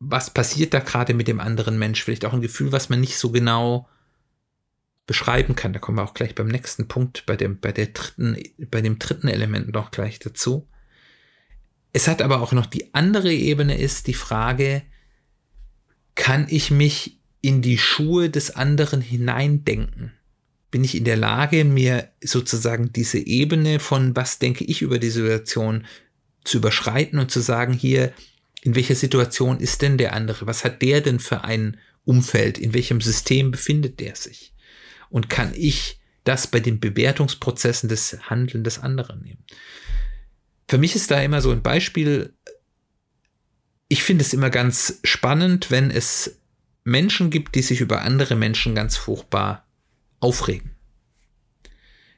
was 0.00 0.32
passiert 0.32 0.72
da 0.72 0.80
gerade 0.80 1.14
mit 1.14 1.28
dem 1.28 1.40
anderen 1.40 1.78
Mensch? 1.78 2.02
Vielleicht 2.02 2.24
auch 2.24 2.32
ein 2.32 2.40
Gefühl, 2.40 2.72
was 2.72 2.88
man 2.88 3.00
nicht 3.00 3.18
so 3.18 3.30
genau 3.30 3.88
beschreiben 5.06 5.54
kann. 5.54 5.72
Da 5.72 5.78
kommen 5.78 5.98
wir 5.98 6.04
auch 6.04 6.14
gleich 6.14 6.34
beim 6.34 6.48
nächsten 6.48 6.88
Punkt, 6.88 7.26
bei 7.26 7.36
dem, 7.36 7.60
bei 7.60 7.70
der 7.70 7.88
dritten, 7.88 8.36
bei 8.70 8.80
dem 8.80 8.98
dritten 8.98 9.28
Element 9.28 9.72
noch 9.72 9.90
gleich 9.90 10.18
dazu. 10.18 10.66
Es 11.92 12.08
hat 12.08 12.22
aber 12.22 12.40
auch 12.40 12.52
noch 12.52 12.66
die 12.66 12.94
andere 12.94 13.32
Ebene 13.32 13.76
ist 13.76 14.06
die 14.06 14.14
Frage, 14.14 14.82
kann 16.14 16.46
ich 16.48 16.70
mich 16.70 17.18
in 17.40 17.60
die 17.60 17.78
Schuhe 17.78 18.30
des 18.30 18.54
anderen 18.54 19.00
hineindenken? 19.00 20.12
Bin 20.70 20.84
ich 20.84 20.96
in 20.96 21.04
der 21.04 21.16
Lage, 21.16 21.64
mir 21.64 22.08
sozusagen 22.22 22.92
diese 22.92 23.18
Ebene 23.18 23.80
von 23.80 24.14
was 24.14 24.38
denke 24.38 24.64
ich 24.64 24.82
über 24.82 24.98
die 24.98 25.10
Situation 25.10 25.84
zu 26.44 26.58
überschreiten 26.58 27.18
und 27.18 27.30
zu 27.30 27.40
sagen, 27.40 27.72
hier, 27.72 28.14
in 28.62 28.74
welcher 28.74 28.94
Situation 28.94 29.58
ist 29.58 29.82
denn 29.82 29.98
der 29.98 30.12
andere? 30.12 30.46
Was 30.46 30.64
hat 30.64 30.82
der 30.82 31.00
denn 31.00 31.18
für 31.18 31.44
ein 31.44 31.78
Umfeld? 32.04 32.58
In 32.58 32.74
welchem 32.74 33.00
System 33.00 33.50
befindet 33.50 34.00
der 34.00 34.16
sich? 34.16 34.50
und 35.10 35.28
kann 35.28 35.52
ich 35.54 36.00
das 36.24 36.46
bei 36.46 36.60
den 36.60 36.80
Bewertungsprozessen 36.80 37.88
des 37.88 38.16
Handeln 38.30 38.64
des 38.64 38.78
anderen 38.78 39.22
nehmen. 39.22 39.44
Für 40.68 40.78
mich 40.78 40.94
ist 40.94 41.10
da 41.10 41.20
immer 41.20 41.42
so 41.42 41.50
ein 41.50 41.62
Beispiel, 41.62 42.34
ich 43.88 44.02
finde 44.02 44.24
es 44.24 44.32
immer 44.32 44.50
ganz 44.50 45.00
spannend, 45.02 45.70
wenn 45.70 45.90
es 45.90 46.38
Menschen 46.84 47.30
gibt, 47.30 47.56
die 47.56 47.62
sich 47.62 47.80
über 47.80 48.02
andere 48.02 48.36
Menschen 48.36 48.74
ganz 48.74 48.96
furchtbar 48.96 49.66
aufregen. 50.20 50.70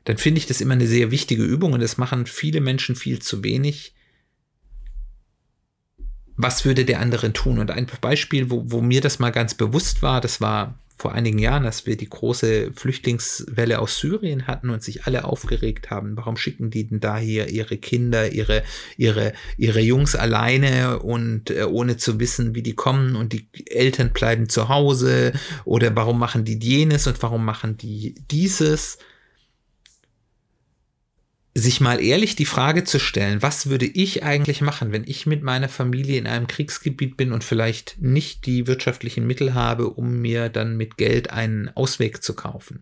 Dann 0.04 0.18
finde 0.18 0.38
ich 0.38 0.46
das 0.46 0.61
immer 0.61 0.75
eine 0.75 0.87
sehr 0.87 1.11
wichtige 1.11 1.44
Übung 1.44 1.72
und 1.72 1.80
das 1.80 1.96
machen 1.96 2.26
viele 2.26 2.61
Menschen 2.61 2.94
viel 2.94 3.20
zu 3.20 3.42
wenig. 3.42 3.94
Was 6.42 6.64
würde 6.64 6.84
der 6.84 7.00
andere 7.00 7.32
tun? 7.32 7.58
Und 7.58 7.70
ein 7.70 7.87
Beispiel, 8.00 8.50
wo, 8.50 8.64
wo 8.66 8.80
mir 8.80 9.00
das 9.00 9.18
mal 9.18 9.30
ganz 9.30 9.54
bewusst 9.54 10.02
war, 10.02 10.20
das 10.20 10.40
war 10.40 10.75
vor 11.02 11.12
einigen 11.12 11.38
Jahren, 11.38 11.64
dass 11.64 11.84
wir 11.84 11.96
die 11.96 12.08
große 12.08 12.72
Flüchtlingswelle 12.75 13.80
aus 13.80 13.99
Syrien 13.99 14.46
hatten 14.46 14.70
und 14.70 14.84
sich 14.84 15.04
alle 15.04 15.25
aufgeregt 15.25 15.90
haben. 15.90 16.16
Warum 16.16 16.37
schicken 16.37 16.70
die 16.70 16.84
denn 16.87 17.00
da 17.00 17.18
hier 17.18 17.49
ihre 17.49 17.76
Kinder, 17.76 18.32
ihre, 18.32 18.62
ihre, 18.96 19.32
ihre 19.56 19.80
Jungs 19.80 20.14
alleine 20.14 21.00
und 21.00 21.50
äh, 21.50 21.64
ohne 21.64 21.96
zu 21.96 22.20
wissen, 22.20 22.54
wie 22.54 22.62
die 22.62 22.75
kommen 22.75 23.16
und 23.16 23.32
die 23.32 23.49
Eltern 23.66 24.11
bleiben 24.12 24.49
zu 24.49 24.68
Hause 24.68 25.32
oder 25.64 25.94
warum 25.96 26.20
machen 26.20 26.44
die 26.44 26.58
jenes 26.61 27.08
und 27.08 27.20
warum 27.20 27.44
machen 27.44 27.76
die 27.76 28.14
dieses? 28.30 28.99
Sich 31.54 31.80
mal 31.80 32.02
ehrlich 32.02 32.35
die 32.35 32.47
Frage 32.47 32.85
zu 32.85 32.99
stellen, 32.99 33.42
was 33.42 33.68
würde 33.68 33.87
ich 33.87 34.23
eigentlich 34.23 34.62
machen, 34.62 34.90
wenn 34.90 35.04
ich 35.06 35.26
mit 35.26 35.42
meiner 35.42 35.68
Familie 35.68 36.18
in 36.18 36.26
einem 36.26 36.47
Kriegsgebiet 36.47 37.16
bin 37.16 37.32
und 37.32 37.44
vielleicht 37.44 38.00
nicht 38.00 38.47
die 38.47 38.66
wirtschaftlichen 38.66 39.26
Mittel 39.26 39.52
habe, 39.52 39.90
um 39.90 40.21
mir 40.21 40.49
dann 40.49 40.76
mit 40.76 40.97
Geld 40.97 41.30
einen 41.30 41.68
Ausweg 41.68 42.23
zu 42.23 42.35
kaufen? 42.35 42.80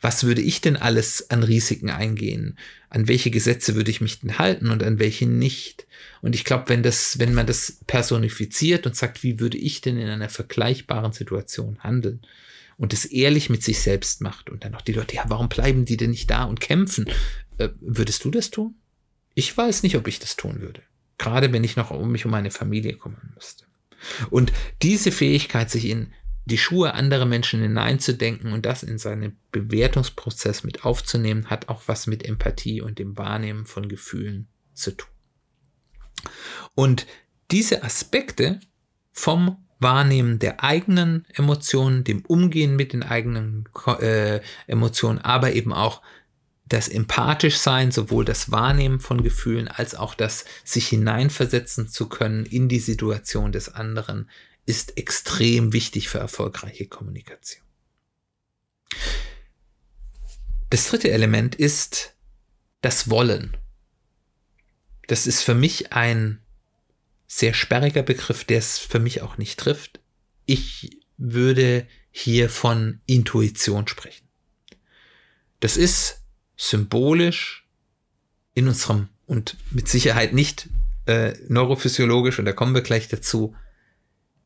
Was 0.00 0.24
würde 0.24 0.40
ich 0.40 0.60
denn 0.60 0.76
alles 0.76 1.30
an 1.30 1.42
Risiken 1.42 1.90
eingehen? 1.90 2.58
An 2.88 3.06
welche 3.06 3.30
Gesetze 3.30 3.74
würde 3.74 3.90
ich 3.90 4.00
mich 4.00 4.20
denn 4.20 4.38
halten 4.38 4.70
und 4.70 4.82
an 4.82 4.98
welche 4.98 5.26
nicht? 5.26 5.86
Und 6.22 6.34
ich 6.34 6.44
glaube, 6.44 6.68
wenn 6.68 6.82
das, 6.82 7.18
wenn 7.18 7.34
man 7.34 7.46
das 7.46 7.80
personifiziert 7.86 8.86
und 8.86 8.96
sagt, 8.96 9.22
wie 9.22 9.38
würde 9.38 9.58
ich 9.58 9.82
denn 9.82 9.98
in 9.98 10.08
einer 10.08 10.30
vergleichbaren 10.30 11.12
Situation 11.12 11.78
handeln? 11.80 12.20
Und 12.80 12.94
es 12.94 13.04
ehrlich 13.04 13.50
mit 13.50 13.62
sich 13.62 13.80
selbst 13.80 14.22
macht 14.22 14.48
und 14.48 14.64
dann 14.64 14.74
auch 14.74 14.80
die 14.80 14.94
Leute, 14.94 15.14
ja, 15.14 15.24
warum 15.28 15.50
bleiben 15.50 15.84
die 15.84 15.98
denn 15.98 16.10
nicht 16.10 16.30
da 16.30 16.44
und 16.44 16.62
kämpfen? 16.62 17.10
Äh, 17.58 17.68
würdest 17.78 18.24
du 18.24 18.30
das 18.30 18.50
tun? 18.50 18.74
Ich 19.34 19.54
weiß 19.54 19.82
nicht, 19.82 19.96
ob 19.96 20.08
ich 20.08 20.18
das 20.18 20.34
tun 20.34 20.62
würde. 20.62 20.80
Gerade 21.18 21.52
wenn 21.52 21.62
ich 21.62 21.76
noch 21.76 21.90
um 21.90 22.10
mich 22.10 22.24
um 22.24 22.30
meine 22.30 22.50
Familie 22.50 22.94
kümmern 22.94 23.32
müsste. 23.34 23.66
Und 24.30 24.50
diese 24.80 25.12
Fähigkeit, 25.12 25.70
sich 25.70 25.84
in 25.84 26.14
die 26.46 26.56
Schuhe 26.56 26.94
anderer 26.94 27.26
Menschen 27.26 27.60
hineinzudenken 27.60 28.54
und 28.54 28.64
das 28.64 28.82
in 28.82 28.96
seinen 28.96 29.38
Bewertungsprozess 29.52 30.64
mit 30.64 30.86
aufzunehmen, 30.86 31.50
hat 31.50 31.68
auch 31.68 31.82
was 31.84 32.06
mit 32.06 32.24
Empathie 32.24 32.80
und 32.80 32.98
dem 32.98 33.18
Wahrnehmen 33.18 33.66
von 33.66 33.90
Gefühlen 33.90 34.48
zu 34.72 34.92
tun. 34.92 35.10
Und 36.74 37.06
diese 37.50 37.82
Aspekte 37.82 38.58
vom 39.12 39.66
Wahrnehmen 39.80 40.38
der 40.38 40.62
eigenen 40.62 41.26
Emotionen, 41.34 42.04
dem 42.04 42.24
Umgehen 42.26 42.76
mit 42.76 42.92
den 42.92 43.02
eigenen 43.02 43.68
äh, 44.00 44.40
Emotionen, 44.66 45.18
aber 45.18 45.52
eben 45.52 45.72
auch 45.72 46.02
das 46.66 46.88
empathisch 46.88 47.56
sein, 47.56 47.90
sowohl 47.90 48.24
das 48.24 48.52
Wahrnehmen 48.52 49.00
von 49.00 49.22
Gefühlen 49.22 49.68
als 49.68 49.94
auch 49.94 50.14
das 50.14 50.44
sich 50.64 50.86
hineinversetzen 50.88 51.88
zu 51.88 52.08
können 52.08 52.46
in 52.46 52.68
die 52.68 52.78
Situation 52.78 53.50
des 53.50 53.68
anderen, 53.70 54.30
ist 54.66 54.96
extrem 54.96 55.72
wichtig 55.72 56.08
für 56.08 56.18
erfolgreiche 56.18 56.86
Kommunikation. 56.86 57.64
Das 60.68 60.88
dritte 60.88 61.10
Element 61.10 61.56
ist 61.56 62.14
das 62.82 63.10
Wollen. 63.10 63.56
Das 65.08 65.26
ist 65.26 65.42
für 65.42 65.54
mich 65.54 65.92
ein 65.92 66.40
sehr 67.32 67.54
sperriger 67.54 68.02
Begriff, 68.02 68.42
der 68.42 68.58
es 68.58 68.78
für 68.78 68.98
mich 68.98 69.22
auch 69.22 69.38
nicht 69.38 69.60
trifft. 69.60 70.00
Ich 70.46 70.98
würde 71.16 71.86
hier 72.10 72.50
von 72.50 73.00
Intuition 73.06 73.86
sprechen. 73.86 74.26
Das 75.60 75.76
ist 75.76 76.24
symbolisch 76.56 77.68
in 78.54 78.66
unserem 78.66 79.10
und 79.26 79.56
mit 79.70 79.86
Sicherheit 79.86 80.32
nicht 80.32 80.68
äh, 81.06 81.34
neurophysiologisch, 81.48 82.40
und 82.40 82.46
da 82.46 82.52
kommen 82.52 82.74
wir 82.74 82.82
gleich 82.82 83.06
dazu, 83.06 83.54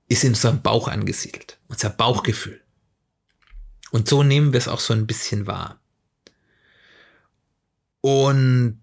ist 0.09 0.25
in 0.25 0.31
unserem 0.31 0.61
Bauch 0.61 0.87
angesiedelt, 0.87 1.59
unser 1.69 1.89
Bauchgefühl. 1.89 2.61
Und 3.93 4.09
so 4.09 4.23
nehmen 4.23 4.53
wir 4.53 4.59
es 4.59 4.69
auch 4.69 4.81
so 4.81 4.93
ein 4.93 5.07
bisschen 5.07 5.47
wahr. 5.47 5.81
Und 8.03 8.79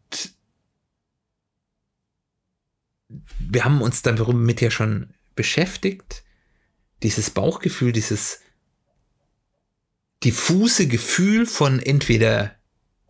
wir 3.40 3.66
haben 3.66 3.82
uns 3.82 4.02
damit 4.02 4.62
ja 4.62 4.72
schon 4.72 5.14
beschäftigt. 5.36 6.24
Dieses 7.04 7.30
Bauchgefühl, 7.32 7.92
dieses 7.92 8.42
diffuse 10.24 10.88
Gefühl 10.88 11.46
von 11.46 11.80
entweder 11.80 12.56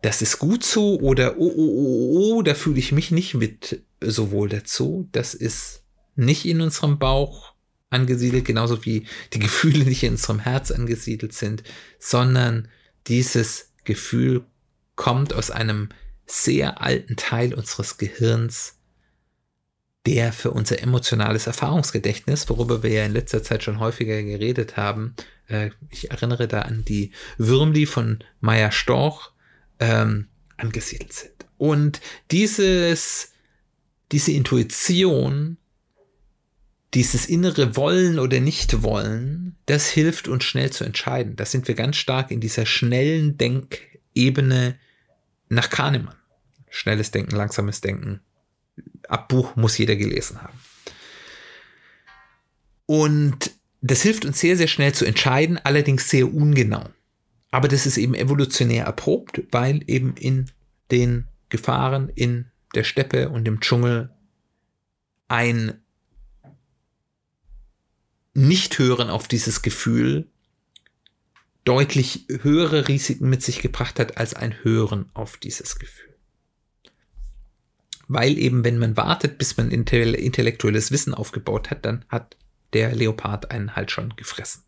das 0.02 0.20
ist 0.20 0.38
gut 0.38 0.64
so 0.64 0.98
oder 0.98 1.38
oh, 1.38 1.52
oh, 1.54 1.62
oh, 1.62 2.34
oh, 2.34 2.38
oh 2.38 2.42
da 2.42 2.54
fühle 2.54 2.78
ich 2.78 2.90
mich 2.90 3.10
nicht 3.10 3.34
mit 3.34 3.82
so 4.00 4.32
wohl 4.32 4.48
dazu. 4.48 5.08
Das 5.12 5.32
ist 5.32 5.84
nicht 6.16 6.44
in 6.44 6.60
unserem 6.60 6.98
Bauch 6.98 7.54
angesiedelt, 7.88 8.44
genauso 8.44 8.84
wie 8.84 9.06
die 9.32 9.38
Gefühle 9.40 9.84
nicht 9.84 10.02
in 10.02 10.12
unserem 10.12 10.40
Herz 10.40 10.70
angesiedelt 10.70 11.32
sind, 11.32 11.62
sondern 11.98 12.68
dieses 13.06 13.72
Gefühl 13.84 14.44
kommt 14.96 15.32
aus 15.32 15.50
einem 15.50 15.90
sehr 16.26 16.80
alten 16.80 17.16
Teil 17.16 17.54
unseres 17.54 17.98
Gehirns, 17.98 18.78
der 20.06 20.32
für 20.32 20.50
unser 20.50 20.82
emotionales 20.82 21.46
Erfahrungsgedächtnis, 21.46 22.48
worüber 22.48 22.82
wir 22.82 22.90
ja 22.90 23.04
in 23.04 23.12
letzter 23.12 23.42
Zeit 23.42 23.62
schon 23.62 23.78
häufiger 23.78 24.22
geredet 24.22 24.76
haben, 24.76 25.14
äh, 25.48 25.70
ich 25.90 26.10
erinnere 26.10 26.48
da 26.48 26.62
an 26.62 26.84
die 26.84 27.12
Würmli 27.38 27.86
von 27.86 28.18
Meier 28.40 28.72
Storch, 28.72 29.30
ähm, 29.78 30.28
angesiedelt 30.56 31.12
sind. 31.12 31.46
Und 31.56 32.00
dieses, 32.30 33.32
diese 34.10 34.32
Intuition 34.32 35.56
dieses 36.94 37.26
innere 37.26 37.76
Wollen 37.76 38.18
oder 38.18 38.40
Nicht-Wollen, 38.40 39.56
das 39.66 39.88
hilft 39.88 40.28
uns 40.28 40.44
schnell 40.44 40.70
zu 40.70 40.84
entscheiden. 40.84 41.36
Da 41.36 41.46
sind 41.46 41.66
wir 41.68 41.74
ganz 41.74 41.96
stark 41.96 42.30
in 42.30 42.40
dieser 42.40 42.66
schnellen 42.66 43.38
Denkebene 43.38 44.76
nach 45.48 45.70
Kahnemann. 45.70 46.16
Schnelles 46.68 47.10
Denken, 47.10 47.34
langsames 47.34 47.80
Denken. 47.80 48.20
Abbuch 49.12 49.56
muss 49.56 49.78
jeder 49.78 49.96
gelesen 49.96 50.42
haben. 50.42 50.58
Und 52.86 53.52
das 53.80 54.02
hilft 54.02 54.24
uns 54.24 54.38
sehr, 54.38 54.56
sehr 54.56 54.68
schnell 54.68 54.94
zu 54.94 55.04
entscheiden, 55.04 55.58
allerdings 55.62 56.08
sehr 56.08 56.32
ungenau. 56.32 56.88
Aber 57.50 57.68
das 57.68 57.86
ist 57.86 57.98
eben 57.98 58.14
evolutionär 58.14 58.84
erprobt, 58.84 59.42
weil 59.50 59.82
eben 59.86 60.14
in 60.16 60.50
den 60.90 61.26
Gefahren 61.48 62.08
in 62.14 62.46
der 62.74 62.84
Steppe 62.84 63.28
und 63.28 63.46
im 63.46 63.60
Dschungel 63.60 64.10
ein 65.28 65.80
nicht-Hören 68.34 69.10
auf 69.10 69.28
dieses 69.28 69.62
Gefühl 69.62 70.28
deutlich 71.64 72.26
höhere 72.28 72.88
Risiken 72.88 73.28
mit 73.28 73.42
sich 73.42 73.60
gebracht 73.60 73.98
hat 73.98 74.16
als 74.16 74.34
ein 74.34 74.64
Hören 74.64 75.10
auf 75.14 75.36
dieses 75.36 75.78
Gefühl. 75.78 76.11
Weil 78.12 78.36
eben, 78.36 78.62
wenn 78.62 78.78
man 78.78 78.96
wartet, 78.98 79.38
bis 79.38 79.56
man 79.56 79.70
intellektuelles 79.70 80.90
Wissen 80.90 81.14
aufgebaut 81.14 81.70
hat, 81.70 81.86
dann 81.86 82.04
hat 82.10 82.36
der 82.74 82.94
Leopard 82.94 83.50
einen 83.50 83.74
halt 83.74 83.90
schon 83.90 84.14
gefressen. 84.16 84.64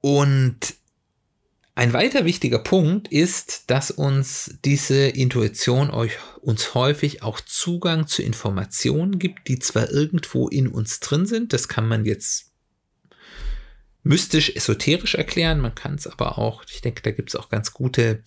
Und 0.00 0.76
ein 1.74 1.92
weiter 1.92 2.24
wichtiger 2.24 2.58
Punkt 2.58 3.08
ist, 3.08 3.64
dass 3.70 3.90
uns 3.90 4.58
diese 4.64 5.08
Intuition 5.08 5.90
euch, 5.90 6.12
uns 6.40 6.72
häufig 6.72 7.22
auch 7.22 7.38
Zugang 7.38 8.06
zu 8.06 8.22
Informationen 8.22 9.18
gibt, 9.18 9.46
die 9.48 9.58
zwar 9.58 9.90
irgendwo 9.90 10.48
in 10.48 10.68
uns 10.68 11.00
drin 11.00 11.26
sind, 11.26 11.52
das 11.52 11.68
kann 11.68 11.86
man 11.86 12.06
jetzt 12.06 12.50
mystisch, 14.04 14.56
esoterisch 14.56 15.16
erklären, 15.16 15.60
man 15.60 15.74
kann 15.74 15.96
es 15.96 16.06
aber 16.06 16.38
auch, 16.38 16.64
ich 16.66 16.80
denke, 16.80 17.02
da 17.02 17.10
gibt 17.10 17.28
es 17.28 17.36
auch 17.36 17.50
ganz 17.50 17.74
gute, 17.74 18.22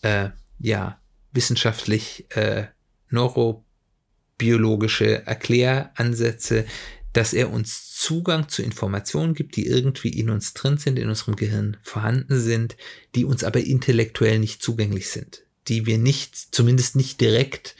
äh, 0.00 0.30
ja, 0.58 1.00
wissenschaftlich 1.32 2.26
äh, 2.36 2.66
neurobiologische 3.10 5.26
Erkläransätze, 5.26 6.66
dass 7.12 7.32
er 7.32 7.52
uns 7.52 7.94
Zugang 7.94 8.48
zu 8.48 8.62
Informationen 8.62 9.34
gibt, 9.34 9.56
die 9.56 9.66
irgendwie 9.66 10.08
in 10.08 10.30
uns 10.30 10.52
drin 10.52 10.78
sind, 10.78 10.98
in 10.98 11.08
unserem 11.08 11.36
Gehirn 11.36 11.76
vorhanden 11.82 12.40
sind, 12.40 12.76
die 13.14 13.24
uns 13.24 13.44
aber 13.44 13.60
intellektuell 13.60 14.38
nicht 14.38 14.62
zugänglich 14.62 15.08
sind, 15.08 15.44
die 15.68 15.86
wir 15.86 15.98
nicht, 15.98 16.36
zumindest 16.36 16.96
nicht 16.96 17.20
direkt 17.20 17.76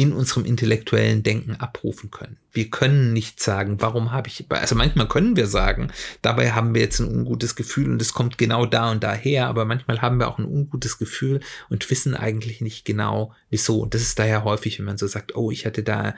in 0.00 0.14
unserem 0.14 0.46
intellektuellen 0.46 1.22
Denken 1.22 1.56
abrufen 1.56 2.10
können. 2.10 2.38
Wir 2.52 2.70
können 2.70 3.12
nicht 3.12 3.38
sagen, 3.38 3.82
warum 3.82 4.12
habe 4.12 4.28
ich, 4.28 4.46
also 4.48 4.74
manchmal 4.74 5.06
können 5.08 5.36
wir 5.36 5.46
sagen, 5.46 5.92
dabei 6.22 6.52
haben 6.52 6.72
wir 6.74 6.80
jetzt 6.80 7.00
ein 7.00 7.14
ungutes 7.14 7.54
Gefühl 7.54 7.90
und 7.90 8.00
es 8.00 8.14
kommt 8.14 8.38
genau 8.38 8.64
da 8.64 8.90
und 8.90 9.04
daher, 9.04 9.46
aber 9.48 9.66
manchmal 9.66 10.00
haben 10.00 10.18
wir 10.18 10.28
auch 10.28 10.38
ein 10.38 10.46
ungutes 10.46 10.96
Gefühl 10.96 11.40
und 11.68 11.90
wissen 11.90 12.14
eigentlich 12.14 12.62
nicht 12.62 12.86
genau, 12.86 13.34
wieso. 13.50 13.80
Und 13.80 13.92
das 13.92 14.00
ist 14.00 14.18
daher 14.18 14.42
häufig, 14.42 14.78
wenn 14.78 14.86
man 14.86 14.96
so 14.96 15.06
sagt, 15.06 15.36
oh, 15.36 15.50
ich 15.50 15.66
hatte 15.66 15.82
da 15.82 16.14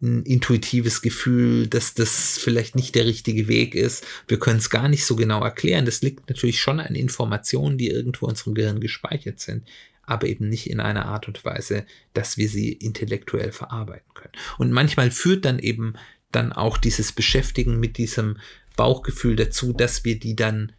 ein 0.00 0.22
intuitives 0.22 1.02
Gefühl, 1.02 1.66
dass 1.66 1.94
das 1.94 2.38
vielleicht 2.38 2.76
nicht 2.76 2.94
der 2.94 3.04
richtige 3.04 3.48
Weg 3.48 3.74
ist. 3.74 4.04
Wir 4.28 4.38
können 4.38 4.58
es 4.58 4.70
gar 4.70 4.88
nicht 4.88 5.04
so 5.04 5.16
genau 5.16 5.42
erklären. 5.42 5.86
Das 5.86 6.02
liegt 6.02 6.28
natürlich 6.28 6.60
schon 6.60 6.78
an 6.78 6.94
Informationen, 6.94 7.78
die 7.78 7.88
irgendwo 7.88 8.26
in 8.26 8.30
unserem 8.30 8.54
Gehirn 8.54 8.78
gespeichert 8.78 9.40
sind, 9.40 9.64
aber 10.06 10.26
eben 10.26 10.48
nicht 10.48 10.68
in 10.68 10.80
einer 10.80 11.06
Art 11.06 11.28
und 11.28 11.44
Weise, 11.44 11.86
dass 12.12 12.36
wir 12.36 12.48
sie 12.48 12.72
intellektuell 12.72 13.52
verarbeiten 13.52 14.12
können. 14.14 14.32
Und 14.58 14.72
manchmal 14.72 15.10
führt 15.10 15.44
dann 15.44 15.58
eben 15.58 15.94
dann 16.32 16.52
auch 16.52 16.78
dieses 16.78 17.12
Beschäftigen 17.12 17.78
mit 17.78 17.96
diesem 17.96 18.38
Bauchgefühl 18.76 19.36
dazu, 19.36 19.72
dass 19.72 20.04
wir 20.04 20.18
die 20.18 20.34
dann 20.34 20.72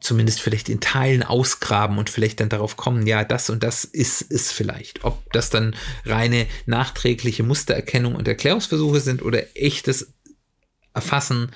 zumindest 0.00 0.40
vielleicht 0.40 0.68
in 0.68 0.80
Teilen 0.80 1.22
ausgraben 1.22 1.98
und 1.98 2.08
vielleicht 2.08 2.40
dann 2.40 2.48
darauf 2.48 2.76
kommen, 2.76 3.06
ja, 3.06 3.24
das 3.24 3.50
und 3.50 3.62
das 3.62 3.84
ist 3.84 4.30
es 4.30 4.50
vielleicht. 4.50 5.04
Ob 5.04 5.30
das 5.32 5.50
dann 5.50 5.76
reine 6.04 6.46
nachträgliche 6.66 7.42
Mustererkennung 7.42 8.14
und 8.14 8.26
Erklärungsversuche 8.26 9.00
sind 9.00 9.22
oder 9.22 9.44
echtes 9.54 10.14
Erfassen 10.94 11.50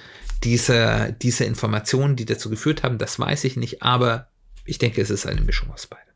dieser, 0.44 1.12
dieser 1.12 1.46
Informationen, 1.46 2.16
die 2.16 2.26
dazu 2.26 2.50
geführt 2.50 2.83
haben, 2.83 2.98
das 2.98 3.18
weiß 3.18 3.44
ich 3.44 3.57
nicht, 3.57 3.83
aber 3.83 4.28
ich 4.64 4.78
denke, 4.78 5.00
es 5.00 5.11
ist 5.11 5.26
eine 5.26 5.40
Mischung 5.40 5.70
aus 5.70 5.87
beidem. 5.87 6.13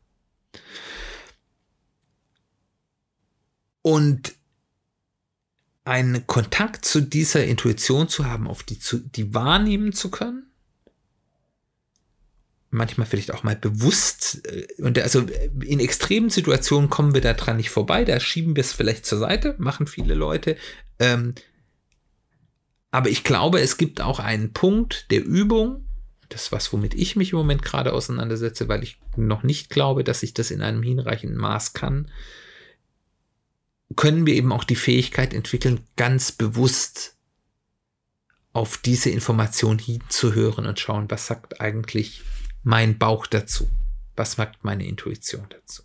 Und 3.81 4.33
einen 5.85 6.27
Kontakt 6.27 6.85
zu 6.85 7.01
dieser 7.01 7.45
Intuition 7.45 8.09
zu 8.09 8.25
haben, 8.25 8.47
auf 8.47 8.63
die, 8.63 8.79
zu, 8.79 8.99
die 8.99 9.33
wahrnehmen 9.33 9.91
zu 9.93 10.11
können, 10.11 10.49
manchmal 12.69 13.07
vielleicht 13.07 13.33
auch 13.33 13.43
mal 13.43 13.55
bewusst 13.55 14.45
äh, 14.45 14.67
und 14.81 14.99
also 14.99 15.25
in 15.63 15.79
extremen 15.79 16.29
Situationen 16.29 16.89
kommen 16.89 17.13
wir 17.13 17.21
da 17.21 17.33
dran 17.33 17.57
nicht 17.57 17.71
vorbei, 17.71 18.05
da 18.05 18.19
schieben 18.19 18.55
wir 18.55 18.61
es 18.61 18.73
vielleicht 18.73 19.05
zur 19.05 19.17
Seite, 19.17 19.55
machen 19.57 19.87
viele 19.87 20.13
Leute. 20.13 20.55
Ähm, 20.99 21.33
aber 22.91 23.09
ich 23.09 23.23
glaube, 23.23 23.59
es 23.59 23.77
gibt 23.77 24.01
auch 24.01 24.19
einen 24.19 24.53
Punkt 24.53 25.11
der 25.11 25.23
Übung, 25.23 25.85
das 26.29 26.51
was, 26.51 26.71
womit 26.71 26.93
ich 26.93 27.15
mich 27.15 27.31
im 27.31 27.39
Moment 27.39 27.63
gerade 27.63 27.93
auseinandersetze, 27.93 28.67
weil 28.67 28.83
ich 28.83 28.99
noch 29.15 29.43
nicht 29.43 29.69
glaube, 29.69 30.03
dass 30.03 30.23
ich 30.23 30.33
das 30.33 30.51
in 30.51 30.61
einem 30.61 30.83
hinreichenden 30.83 31.37
Maß 31.37 31.73
kann, 31.73 32.09
können 33.95 34.25
wir 34.25 34.35
eben 34.35 34.51
auch 34.51 34.63
die 34.63 34.75
Fähigkeit 34.75 35.33
entwickeln, 35.33 35.83
ganz 35.95 36.31
bewusst 36.31 37.15
auf 38.53 38.77
diese 38.77 39.09
Information 39.09 39.79
hinzuhören 39.79 40.65
und 40.65 40.79
schauen, 40.79 41.09
was 41.09 41.27
sagt 41.27 41.61
eigentlich 41.61 42.21
mein 42.63 42.97
Bauch 42.97 43.27
dazu? 43.27 43.69
Was 44.15 44.33
sagt 44.33 44.63
meine 44.63 44.85
Intuition 44.85 45.47
dazu? 45.49 45.83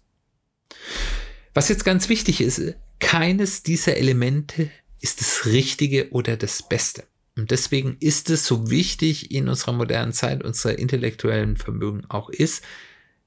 Was 1.55 1.69
jetzt 1.69 1.85
ganz 1.85 2.09
wichtig 2.09 2.41
ist, 2.41 2.75
keines 2.99 3.63
dieser 3.63 3.97
Elemente 3.97 4.71
ist 5.01 5.21
das 5.21 5.47
Richtige 5.47 6.11
oder 6.11 6.37
das 6.37 6.67
Beste. 6.67 7.05
Und 7.37 7.51
deswegen 7.51 7.97
ist 8.01 8.31
es 8.31 8.47
so 8.47 8.71
wichtig 8.71 9.33
in 9.33 9.49
unserer 9.49 9.73
modernen 9.73 10.13
Zeit, 10.13 10.45
unserer 10.45 10.79
intellektuellen 10.79 11.57
Vermögen 11.57 12.05
auch 12.09 12.31
ist, 12.31 12.63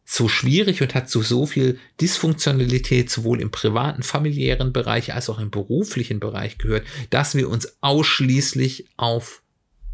so 0.09 0.29
schwierig 0.29 0.81
und 0.81 0.95
hat 0.95 1.09
zu 1.09 1.21
so 1.21 1.45
viel 1.45 1.77
Dysfunktionalität 1.99 3.09
sowohl 3.09 3.41
im 3.41 3.51
privaten, 3.51 4.03
familiären 4.03 4.71
Bereich 4.71 5.13
als 5.13 5.29
auch 5.29 5.39
im 5.39 5.51
beruflichen 5.51 6.21
Bereich 6.21 6.57
gehört, 6.57 6.87
dass 7.09 7.35
wir 7.35 7.49
uns 7.49 7.77
ausschließlich 7.81 8.87
auf 8.95 9.41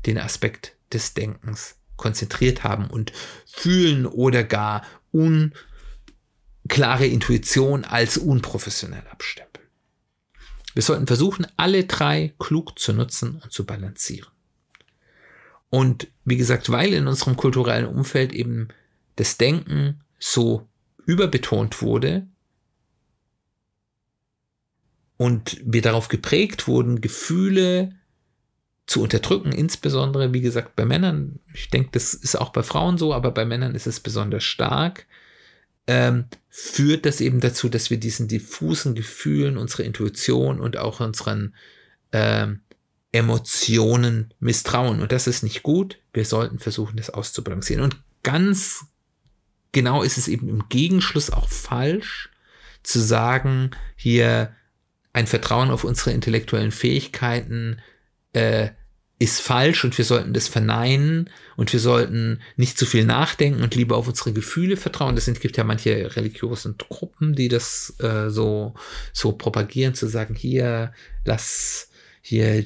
den 0.05 0.19
Aspekt 0.19 0.75
des 0.91 1.15
Denkens 1.15 1.77
konzentriert 1.97 2.63
haben 2.63 2.91
und 2.91 3.11
fühlen 3.47 4.05
oder 4.05 4.43
gar 4.43 4.85
unklare 5.11 7.07
Intuition 7.07 7.83
als 7.83 8.19
unprofessionell 8.19 9.07
abstempeln. 9.09 9.52
Wir 10.73 10.83
sollten 10.83 11.07
versuchen, 11.07 11.47
alle 11.55 11.85
drei 11.85 12.33
klug 12.39 12.77
zu 12.79 12.93
nutzen 12.93 13.39
und 13.41 13.51
zu 13.51 13.65
balancieren. 13.65 14.29
Und 15.69 16.07
wie 16.25 16.37
gesagt, 16.37 16.69
weil 16.71 16.93
in 16.93 17.07
unserem 17.07 17.35
kulturellen 17.35 17.87
Umfeld 17.87 18.31
eben 18.31 18.67
das 19.15 19.37
Denken 19.37 20.01
so 20.19 20.67
überbetont 21.05 21.81
wurde 21.81 22.27
und 25.17 25.59
wir 25.63 25.81
darauf 25.81 26.09
geprägt 26.09 26.67
wurden, 26.67 27.01
Gefühle 27.01 27.95
zu 28.85 29.01
unterdrücken, 29.01 29.51
insbesondere, 29.51 30.33
wie 30.33 30.41
gesagt, 30.41 30.75
bei 30.75 30.85
Männern. 30.85 31.39
Ich 31.53 31.69
denke, 31.69 31.89
das 31.93 32.13
ist 32.13 32.35
auch 32.35 32.49
bei 32.49 32.63
Frauen 32.63 32.97
so, 32.97 33.13
aber 33.13 33.31
bei 33.31 33.45
Männern 33.45 33.75
ist 33.75 33.87
es 33.87 33.99
besonders 33.99 34.43
stark. 34.43 35.07
Ähm, 35.87 36.25
führt 36.49 37.05
das 37.05 37.19
eben 37.19 37.39
dazu, 37.39 37.67
dass 37.67 37.89
wir 37.89 37.97
diesen 37.97 38.27
diffusen 38.27 38.95
Gefühlen, 38.95 39.57
unserer 39.57 39.83
Intuition 39.83 40.59
und 40.59 40.77
auch 40.77 40.99
unseren 40.99 41.55
ähm, 42.11 42.61
Emotionen 43.11 44.33
misstrauen. 44.39 45.01
Und 45.01 45.11
das 45.11 45.27
ist 45.27 45.43
nicht 45.43 45.63
gut. 45.63 45.99
Wir 46.13 46.25
sollten 46.25 46.59
versuchen, 46.59 46.97
das 46.97 47.09
auszubalancieren. 47.09 47.83
Und 47.83 47.97
ganz 48.23 48.85
genau 49.71 50.03
ist 50.03 50.17
es 50.17 50.27
eben 50.27 50.47
im 50.47 50.69
Gegenschluss 50.69 51.29
auch 51.29 51.49
falsch, 51.49 52.29
zu 52.83 52.99
sagen, 52.99 53.71
hier 53.95 54.53
ein 55.13 55.27
Vertrauen 55.27 55.71
auf 55.71 55.83
unsere 55.83 56.11
intellektuellen 56.11 56.71
Fähigkeiten 56.71 57.79
äh, 58.33 58.69
ist 59.19 59.41
falsch 59.41 59.85
und 59.85 59.97
wir 59.97 60.05
sollten 60.05 60.33
das 60.33 60.47
verneinen 60.47 61.29
und 61.55 61.71
wir 61.71 61.79
sollten 61.79 62.41
nicht 62.57 62.77
zu 62.77 62.85
viel 62.85 63.05
nachdenken 63.05 63.61
und 63.61 63.75
lieber 63.75 63.95
auf 63.95 64.07
unsere 64.07 64.33
Gefühle 64.33 64.75
vertrauen. 64.75 65.15
Das 65.15 65.25
sind, 65.25 65.39
gibt 65.39 65.55
ja 65.55 65.63
manche 65.63 66.15
religiösen 66.15 66.77
Gruppen, 66.77 67.35
die 67.35 67.47
das 67.47 67.93
äh, 67.99 68.29
so, 68.29 68.73
so 69.13 69.31
propagieren, 69.33 69.93
zu 69.93 70.07
sagen, 70.07 70.35
hier, 70.35 70.93
lass 71.25 71.89
hier 72.21 72.65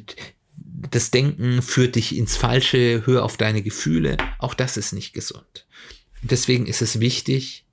das 0.91 1.11
Denken 1.11 1.61
führt 1.61 1.95
dich 1.95 2.15
ins 2.15 2.35
Falsche, 2.35 3.03
hör 3.05 3.23
auf 3.23 3.37
deine 3.37 3.61
Gefühle. 3.61 4.17
Auch 4.39 4.53
das 4.53 4.77
ist 4.77 4.93
nicht 4.93 5.13
gesund. 5.13 5.67
Deswegen 6.21 6.65
ist 6.65 6.81
es 6.81 6.99
wichtig, 6.99 7.65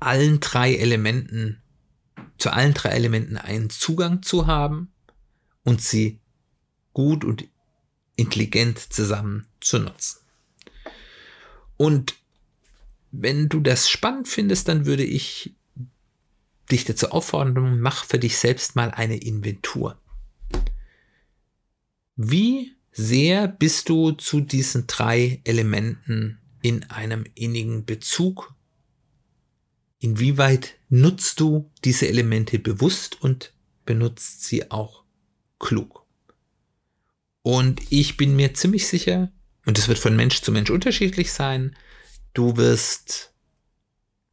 allen 0.00 0.40
drei 0.40 0.74
Elementen, 0.74 1.62
zu 2.38 2.50
allen 2.50 2.74
drei 2.74 2.90
Elementen 2.90 3.36
einen 3.36 3.70
Zugang 3.70 4.22
zu 4.22 4.46
haben 4.46 4.92
und 5.62 5.80
sie 5.80 6.20
gut 6.94 7.24
und 7.24 7.46
intelligent 8.16 8.78
zusammen 8.78 9.46
zu 9.60 9.78
nutzen. 9.78 10.20
Und 11.76 12.14
wenn 13.10 13.48
du 13.48 13.60
das 13.60 13.90
spannend 13.90 14.28
findest, 14.28 14.68
dann 14.68 14.86
würde 14.86 15.04
ich 15.04 15.54
dich 16.70 16.84
dazu 16.84 17.10
auffordern, 17.10 17.80
mach 17.80 18.04
für 18.04 18.18
dich 18.18 18.38
selbst 18.38 18.74
mal 18.74 18.90
eine 18.90 19.16
Inventur. 19.18 20.00
Wie 22.16 22.72
sehr 22.92 23.48
bist 23.48 23.88
du 23.88 24.12
zu 24.12 24.40
diesen 24.40 24.86
drei 24.86 25.40
Elementen 25.44 26.38
in 26.62 26.84
einem 26.84 27.26
innigen 27.34 27.84
Bezug? 27.84 28.54
Inwieweit 29.98 30.76
nutzt 30.88 31.40
du 31.40 31.70
diese 31.84 32.08
Elemente 32.08 32.58
bewusst 32.58 33.20
und 33.20 33.52
benutzt 33.84 34.44
sie 34.44 34.70
auch 34.70 35.02
klug? 35.58 36.03
Und 37.44 37.82
ich 37.90 38.16
bin 38.16 38.34
mir 38.36 38.54
ziemlich 38.54 38.88
sicher, 38.88 39.30
und 39.66 39.78
es 39.78 39.86
wird 39.86 39.98
von 39.98 40.16
Mensch 40.16 40.40
zu 40.40 40.50
Mensch 40.50 40.70
unterschiedlich 40.70 41.30
sein, 41.30 41.76
du 42.32 42.56
wirst 42.56 43.34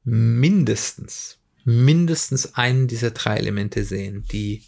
mindestens, 0.06 1.38
mindestens 1.66 2.56
einen 2.56 2.88
dieser 2.88 3.12
drei 3.12 3.36
Elemente 3.36 3.84
sehen, 3.84 4.24
die 4.32 4.64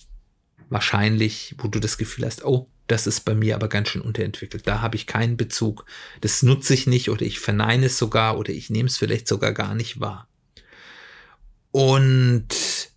wahrscheinlich, 0.68 1.56
wo 1.58 1.70
du 1.70 1.80
das 1.80 1.98
Gefühl 1.98 2.26
hast, 2.26 2.44
oh, 2.44 2.70
das 2.88 3.08
ist 3.08 3.22
bei 3.22 3.34
mir 3.34 3.56
aber 3.56 3.70
ganz 3.70 3.88
schön 3.88 4.02
unterentwickelt. 4.02 4.68
Da 4.68 4.82
habe 4.82 4.98
ich 4.98 5.08
keinen 5.08 5.38
Bezug. 5.38 5.86
Das 6.20 6.44
nutze 6.44 6.74
ich 6.74 6.86
nicht 6.86 7.10
oder 7.10 7.22
ich 7.22 7.40
verneine 7.40 7.86
es 7.86 7.98
sogar 7.98 8.38
oder 8.38 8.52
ich 8.52 8.70
nehme 8.70 8.90
es 8.90 8.98
vielleicht 8.98 9.30
sogar 9.30 9.54
gar 9.54 9.74
nicht 9.74 10.02
wahr. 10.02 10.28
Und 11.72 12.90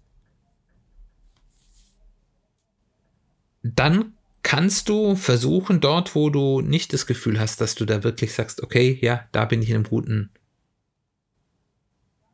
dann 3.63 4.16
kannst 4.47 4.89
du 4.89 5.17
versuchen, 5.17 5.81
dort, 5.81 6.15
wo 6.15 6.31
du 6.31 6.61
nicht 6.61 6.93
das 6.93 7.07
Gefühl 7.07 7.41
hast, 7.41 7.61
dass 7.61 7.75
du 7.75 7.85
da 7.85 8.05
wirklich 8.05 8.33
sagst, 8.33 8.63
okay, 8.63 8.97
ja, 9.03 9.27
da 9.33 9.45
bin 9.45 9.61
ich 9.61 9.71
in 9.71 9.75
einem 9.75 9.85
guten, 9.85 10.31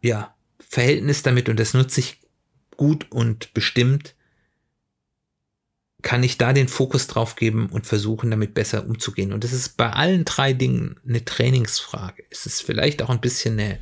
ja, 0.02 0.36
Verhältnis 0.60 1.22
damit 1.22 1.48
und 1.48 1.58
das 1.58 1.72
nutze 1.72 2.00
ich 2.00 2.20
gut 2.76 3.10
und 3.10 3.54
bestimmt, 3.54 4.14
kann 6.02 6.22
ich 6.22 6.36
da 6.36 6.52
den 6.52 6.68
Fokus 6.68 7.06
drauf 7.06 7.34
geben 7.34 7.70
und 7.70 7.86
versuchen, 7.86 8.30
damit 8.30 8.52
besser 8.52 8.84
umzugehen. 8.86 9.32
Und 9.32 9.42
das 9.42 9.54
ist 9.54 9.78
bei 9.78 9.88
allen 9.88 10.26
drei 10.26 10.52
Dingen 10.52 11.00
eine 11.08 11.24
Trainingsfrage. 11.24 12.24
Es 12.28 12.44
ist 12.44 12.60
vielleicht 12.60 13.00
auch 13.00 13.08
ein 13.08 13.22
bisschen 13.22 13.58
eine 13.58 13.78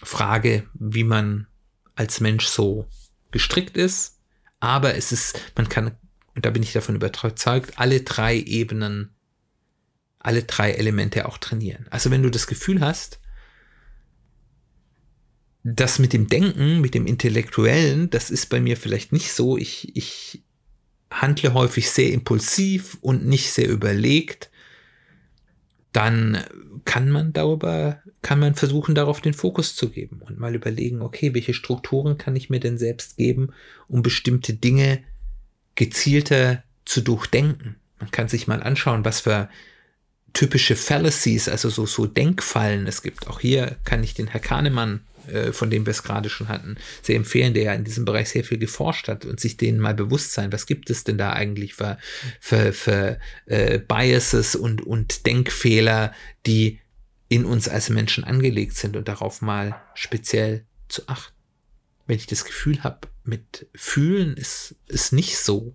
Frage, 0.00 0.68
wie 0.74 1.02
man 1.02 1.48
als 1.96 2.20
Mensch 2.20 2.46
so 2.46 2.86
gestrickt 3.32 3.76
ist. 3.76 4.20
Aber 4.60 4.94
es 4.94 5.10
ist, 5.10 5.40
man 5.56 5.68
kann 5.68 5.96
und 6.36 6.44
da 6.44 6.50
bin 6.50 6.62
ich 6.62 6.74
davon 6.74 6.94
überzeugt, 6.94 7.72
alle 7.76 8.02
drei 8.02 8.36
Ebenen, 8.38 9.08
alle 10.18 10.42
drei 10.42 10.72
Elemente 10.72 11.26
auch 11.26 11.38
trainieren. 11.38 11.86
Also 11.88 12.10
wenn 12.10 12.22
du 12.22 12.30
das 12.30 12.46
Gefühl 12.46 12.82
hast, 12.82 13.20
das 15.64 15.98
mit 15.98 16.12
dem 16.12 16.28
Denken, 16.28 16.82
mit 16.82 16.94
dem 16.94 17.06
Intellektuellen, 17.06 18.10
das 18.10 18.30
ist 18.30 18.50
bei 18.50 18.60
mir 18.60 18.76
vielleicht 18.76 19.12
nicht 19.12 19.32
so. 19.32 19.56
Ich, 19.56 19.96
ich 19.96 20.44
handle 21.10 21.54
häufig 21.54 21.90
sehr 21.90 22.12
impulsiv 22.12 22.98
und 23.00 23.24
nicht 23.24 23.50
sehr 23.50 23.70
überlegt. 23.70 24.50
Dann 25.92 26.44
kann 26.84 27.08
man 27.08 27.32
darüber, 27.32 28.02
kann 28.20 28.38
man 28.40 28.54
versuchen, 28.54 28.94
darauf 28.94 29.22
den 29.22 29.32
Fokus 29.32 29.74
zu 29.74 29.88
geben 29.88 30.20
und 30.20 30.38
mal 30.38 30.54
überlegen, 30.54 31.00
okay, 31.00 31.32
welche 31.32 31.54
Strukturen 31.54 32.18
kann 32.18 32.36
ich 32.36 32.50
mir 32.50 32.60
denn 32.60 32.76
selbst 32.76 33.16
geben, 33.16 33.54
um 33.88 34.02
bestimmte 34.02 34.52
Dinge 34.52 35.02
gezielter 35.76 36.62
zu 36.84 37.00
durchdenken. 37.00 37.76
Man 38.00 38.10
kann 38.10 38.28
sich 38.28 38.46
mal 38.46 38.62
anschauen, 38.62 39.04
was 39.04 39.20
für 39.20 39.48
typische 40.32 40.76
Fallacies, 40.76 41.48
also 41.48 41.70
so, 41.70 41.86
so 41.86 42.06
Denkfallen 42.06 42.86
es 42.86 43.02
gibt. 43.02 43.26
Auch 43.26 43.40
hier 43.40 43.76
kann 43.84 44.04
ich 44.04 44.12
den 44.12 44.26
Herr 44.26 44.40
Kahnemann, 44.40 45.00
äh, 45.28 45.52
von 45.52 45.70
dem 45.70 45.86
wir 45.86 45.92
es 45.92 46.02
gerade 46.02 46.28
schon 46.28 46.48
hatten, 46.48 46.76
sehr 47.02 47.16
empfehlen, 47.16 47.54
der 47.54 47.62
ja 47.62 47.74
in 47.74 47.84
diesem 47.84 48.04
Bereich 48.04 48.28
sehr 48.28 48.44
viel 48.44 48.58
geforscht 48.58 49.08
hat 49.08 49.24
und 49.24 49.40
sich 49.40 49.56
denen 49.56 49.80
mal 49.80 49.94
bewusst 49.94 50.32
sein, 50.32 50.52
was 50.52 50.66
gibt 50.66 50.90
es 50.90 51.04
denn 51.04 51.16
da 51.16 51.32
eigentlich 51.32 51.74
für, 51.74 51.98
für, 52.38 52.74
für 52.74 53.18
äh, 53.46 53.78
Biases 53.78 54.56
und, 54.56 54.86
und 54.86 55.24
Denkfehler, 55.26 56.12
die 56.44 56.80
in 57.28 57.44
uns 57.44 57.68
als 57.68 57.88
Menschen 57.88 58.22
angelegt 58.24 58.76
sind 58.76 58.96
und 58.96 59.08
darauf 59.08 59.40
mal 59.40 59.80
speziell 59.94 60.64
zu 60.88 61.08
achten 61.08 61.36
wenn 62.06 62.16
ich 62.16 62.26
das 62.26 62.44
Gefühl 62.44 62.82
habe, 62.82 63.08
mit 63.26 63.66
Fühlen 63.74 64.36
ist, 64.36 64.76
ist 64.86 65.12
nicht 65.12 65.38
so, 65.38 65.74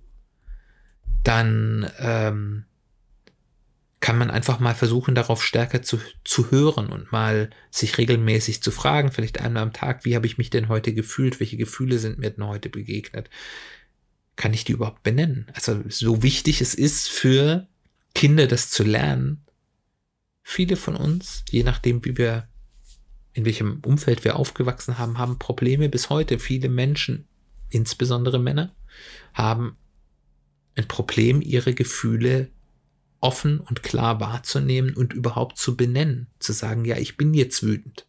dann 1.24 1.90
ähm, 2.00 2.66
kann 4.00 4.18
man 4.18 4.32
einfach 4.32 4.60
mal 4.60 4.74
versuchen, 4.74 5.14
darauf 5.14 5.44
stärker 5.44 5.84
zu, 5.84 6.00
zu 6.24 6.50
hören 6.50 6.88
und 6.88 7.12
mal 7.12 7.52
sich 7.70 7.98
regelmäßig 7.98 8.64
zu 8.64 8.72
fragen, 8.72 9.12
vielleicht 9.12 9.40
einmal 9.40 9.64
am 9.64 9.74
Tag, 9.74 10.06
wie 10.06 10.16
habe 10.16 10.26
ich 10.26 10.38
mich 10.38 10.50
denn 10.50 10.70
heute 10.70 10.94
gefühlt, 10.94 11.40
welche 11.40 11.58
Gefühle 11.58 12.00
sind 12.00 12.18
mir 12.18 12.32
denn 12.32 12.48
heute 12.48 12.70
begegnet? 12.70 13.30
Kann 14.36 14.54
ich 14.54 14.64
die 14.64 14.72
überhaupt 14.72 15.04
benennen? 15.04 15.48
Also 15.54 15.84
so 15.88 16.24
wichtig 16.24 16.62
es 16.62 16.74
ist 16.74 17.10
für 17.10 17.68
Kinder, 18.16 18.48
das 18.48 18.72
zu 18.72 18.84
lernen, 18.84 19.46
viele 20.42 20.76
von 20.76 20.96
uns, 20.96 21.44
je 21.50 21.64
nachdem, 21.64 22.04
wie 22.04 22.18
wir 22.18 22.48
in 23.34 23.46
welchem 23.46 23.80
Umfeld 23.86 24.24
wir 24.24 24.36
aufgewachsen 24.36 24.98
haben, 24.98 25.18
haben 25.18 25.40
Probleme 25.40 25.90
bis 25.90 26.10
heute. 26.10 26.40
Viele 26.40 26.70
Menschen, 26.70 27.28
insbesondere 27.72 28.40
Männer, 28.40 28.76
haben 29.34 29.78
ein 30.76 30.88
Problem, 30.88 31.42
ihre 31.42 31.74
Gefühle 31.74 32.50
offen 33.20 33.60
und 33.60 33.84
klar 33.84 34.20
wahrzunehmen 34.20 34.96
und 34.96 35.14
überhaupt 35.14 35.58
zu 35.58 35.76
benennen, 35.76 36.28
zu 36.40 36.54
sagen, 36.54 36.86
ja, 36.86 36.98
ich 36.98 37.18
bin 37.18 37.34
jetzt 37.34 37.64
wütend. 37.64 38.08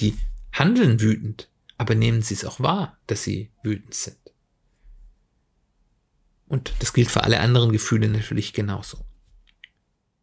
Die 0.00 0.16
handeln 0.52 1.00
wütend, 1.00 1.48
aber 1.76 1.94
nehmen 1.94 2.22
sie 2.22 2.34
es 2.34 2.44
auch 2.44 2.60
wahr, 2.60 2.98
dass 3.06 3.22
sie 3.22 3.50
wütend 3.62 3.94
sind. 3.94 4.16
Und 6.46 6.72
das 6.80 6.92
gilt 6.92 7.10
für 7.10 7.24
alle 7.24 7.40
anderen 7.40 7.72
Gefühle 7.72 8.08
natürlich 8.08 8.52
genauso. 8.52 9.04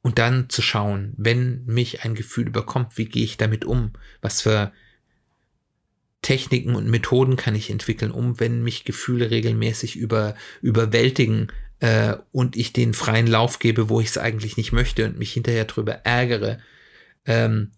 Und 0.01 0.19
dann 0.19 0.49
zu 0.49 0.61
schauen, 0.61 1.13
wenn 1.17 1.65
mich 1.65 2.03
ein 2.03 2.13
Gefühl 2.13 2.47
überkommt, 2.47 2.97
wie 2.97 3.05
gehe 3.05 3.23
ich 3.23 3.37
damit 3.37 3.65
um? 3.65 3.93
Was 4.21 4.41
für 4.41 4.71
Techniken 6.25 6.75
und 6.75 6.87
Methoden 6.87 7.35
kann 7.35 7.53
ich 7.53 7.69
entwickeln, 7.69 8.09
um, 8.09 8.39
wenn 8.39 8.63
mich 8.63 8.83
Gefühle 8.83 9.29
regelmäßig 9.29 9.95
über, 9.95 10.33
überwältigen 10.59 11.51
äh, 11.81 12.15
und 12.31 12.55
ich 12.55 12.73
den 12.73 12.95
freien 12.95 13.27
Lauf 13.27 13.59
gebe, 13.59 13.89
wo 13.89 14.01
ich 14.01 14.07
es 14.07 14.17
eigentlich 14.17 14.57
nicht 14.57 14.71
möchte 14.71 15.05
und 15.05 15.19
mich 15.19 15.33
hinterher 15.33 15.65
drüber 15.65 16.01
ärgere, 16.03 16.57
ähm, 17.27 17.69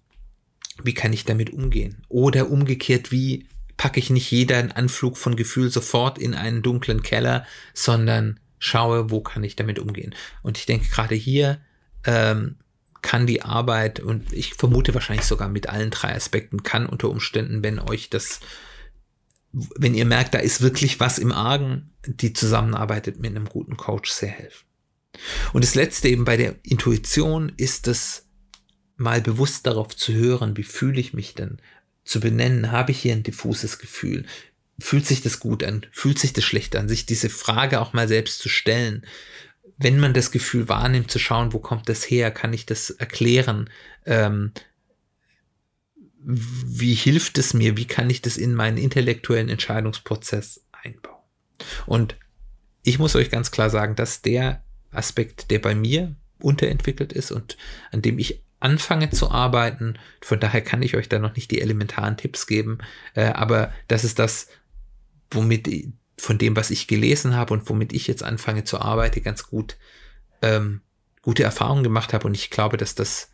wie 0.81 0.93
kann 0.93 1.12
ich 1.12 1.25
damit 1.25 1.49
umgehen? 1.49 2.05
Oder 2.07 2.49
umgekehrt, 2.49 3.12
wie 3.12 3.49
packe 3.75 3.99
ich 3.99 4.10
nicht 4.12 4.31
jeden 4.31 4.71
Anflug 4.71 5.17
von 5.17 5.36
Gefühl 5.36 5.69
sofort 5.69 6.17
in 6.17 6.33
einen 6.33 6.62
dunklen 6.62 7.03
Keller, 7.03 7.45
sondern 7.73 8.39
schaue, 8.60 9.12
wo 9.12 9.19
kann 9.19 9.43
ich 9.43 9.57
damit 9.57 9.77
umgehen. 9.77 10.15
Und 10.41 10.57
ich 10.57 10.65
denke, 10.65 10.88
gerade 10.88 11.15
hier 11.15 11.60
ähm, 12.05 12.55
kann 13.01 13.27
die 13.27 13.41
Arbeit, 13.41 13.99
und 13.99 14.33
ich 14.33 14.53
vermute 14.53 14.93
wahrscheinlich 14.93 15.25
sogar 15.25 15.49
mit 15.49 15.69
allen 15.69 15.91
drei 15.91 16.15
Aspekten, 16.15 16.63
kann 16.63 16.86
unter 16.86 17.10
Umständen, 17.10 17.63
wenn 17.63 17.79
euch 17.79 18.10
das, 18.10 18.39
wenn 19.51 19.95
ihr 19.95 20.05
merkt, 20.05 20.33
da 20.33 20.39
ist 20.39 20.62
wirklich 20.62 20.99
was 20.99 21.19
im 21.19 21.31
Argen, 21.31 21.93
die 22.05 22.33
zusammenarbeitet 22.33 23.19
mit 23.19 23.36
einem 23.36 23.45
guten 23.45 23.77
Coach 23.77 24.12
sehr 24.12 24.29
helfen. 24.29 24.65
Und 25.53 25.63
das 25.63 25.75
letzte 25.75 26.10
eben 26.10 26.25
bei 26.25 26.38
der 26.38 26.55
Intuition 26.63 27.51
ist 27.57 27.88
es, 27.88 28.27
mal 28.97 29.21
bewusst 29.21 29.67
darauf 29.67 29.95
zu 29.95 30.13
hören, 30.13 30.57
wie 30.57 30.63
fühle 30.63 30.99
ich 30.99 31.13
mich 31.13 31.36
denn? 31.36 31.60
Zu 32.03 32.19
benennen, 32.19 32.71
habe 32.71 32.91
ich 32.91 32.99
hier 32.99 33.13
ein 33.13 33.23
diffuses 33.23 33.79
Gefühl? 33.79 34.25
Fühlt 34.79 35.05
sich 35.05 35.21
das 35.21 35.39
gut 35.39 35.63
an? 35.63 35.86
Fühlt 35.91 36.19
sich 36.19 36.33
das 36.33 36.43
schlecht 36.43 36.75
an? 36.75 36.89
Sich 36.89 37.05
diese 37.05 37.29
Frage 37.29 37.79
auch 37.79 37.93
mal 37.93 38.07
selbst 38.07 38.39
zu 38.39 38.49
stellen. 38.49 39.05
Wenn 39.78 40.00
man 40.00 40.13
das 40.13 40.32
Gefühl 40.32 40.68
wahrnimmt, 40.70 41.12
zu 41.12 41.20
schauen, 41.20 41.54
wo 41.54 41.60
kommt 41.60 41.88
das 41.88 42.04
her? 42.04 42.32
Kann 42.32 42.54
ich 42.54 42.66
das 42.66 42.90
erklären? 42.90 43.70
Ähm, 44.06 44.52
wie 46.20 46.94
hilft 46.94 47.38
es 47.38 47.54
mir? 47.54 47.78
Wie 47.78 47.86
kann 47.86 48.10
ich 48.10 48.22
das 48.22 48.38
in 48.38 48.54
meinen 48.54 48.78
intellektuellen 48.78 49.50
Entscheidungsprozess 49.50 50.66
einbauen? 50.72 51.22
Und 51.86 52.16
ich 52.84 53.00
muss 53.00 53.16
euch 53.16 53.30
ganz 53.30 53.52
klar 53.52 53.70
sagen, 53.70 53.96
dass 53.96 54.22
der 54.22 54.63
Aspekt, 54.92 55.52
der 55.52 55.60
bei 55.60 55.76
mir 55.76 56.16
unterentwickelt 56.40 57.13
ist 57.13 57.32
und 57.32 57.58
an 57.92 58.02
dem 58.02 58.20
ich 58.20 58.44
anfange 58.60 59.10
zu 59.10 59.30
arbeiten. 59.30 59.98
Von 60.22 60.40
daher 60.40 60.62
kann 60.62 60.82
ich 60.82 60.96
euch 60.96 61.10
da 61.10 61.20
noch 61.20 61.36
nicht 61.36 61.52
die 61.52 61.62
elementaren 61.62 62.18
Tipps 62.18 62.48
geben, 62.48 62.80
äh, 63.13 63.26
aber 63.26 63.72
das 63.88 64.04
ist 64.04 64.20
das, 64.20 64.48
womit 65.32 65.68
von 66.19 66.38
dem, 66.38 66.56
was 66.56 66.71
ich 66.71 66.88
gelesen 66.88 67.36
habe 67.36 67.53
und 67.53 67.69
womit 67.69 67.93
ich 67.93 68.08
jetzt 68.08 68.23
anfange 68.23 68.63
zu 68.63 68.80
arbeiten, 68.80 69.23
ganz 69.23 69.47
gut 69.47 69.77
ähm, 70.41 70.82
gute 71.21 71.43
Erfahrungen 71.43 71.84
gemacht 71.84 72.13
habe 72.13 72.27
und 72.27 72.34
ich 72.34 72.49
glaube, 72.49 72.77
dass 72.77 72.95
das 72.95 73.32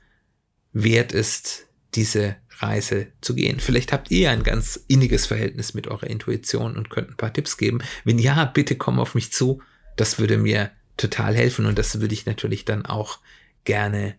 wert 0.74 1.12
ist, 1.12 1.67
diese 1.96 2.36
Reise 2.58 3.08
zu 3.22 3.36
gehen. 3.36 3.60
Vielleicht 3.60 3.93
habt 3.93 4.12
ihr 4.12 4.32
ein 4.32 4.43
ganz 4.43 4.84
inniges 4.88 5.26
Verhältnis 5.26 5.74
mit 5.74 5.88
eurer 5.88 6.08
Intuition 6.08 6.76
und 6.76 6.89
könnt 6.89 7.10
ein 7.10 7.17
paar 7.17 7.34
Tipps 7.34 7.58
geben. 7.58 7.80
Wenn 8.04 8.19
ja, 8.19 8.46
bitte 8.46 8.76
komm 8.76 9.00
auf 9.00 9.15
mich 9.15 9.32
zu. 9.32 9.62
Das 9.96 10.17
würde 10.17 10.38
mir 10.38 10.72
total 10.98 11.36
helfen 11.36 11.65
und 11.65 11.78
das 11.78 12.00
würde 12.00 12.13
ich 12.13 12.26
natürlich 12.26 12.65
dann 12.65 12.86
auch 12.86 13.19
gerne 13.63 14.15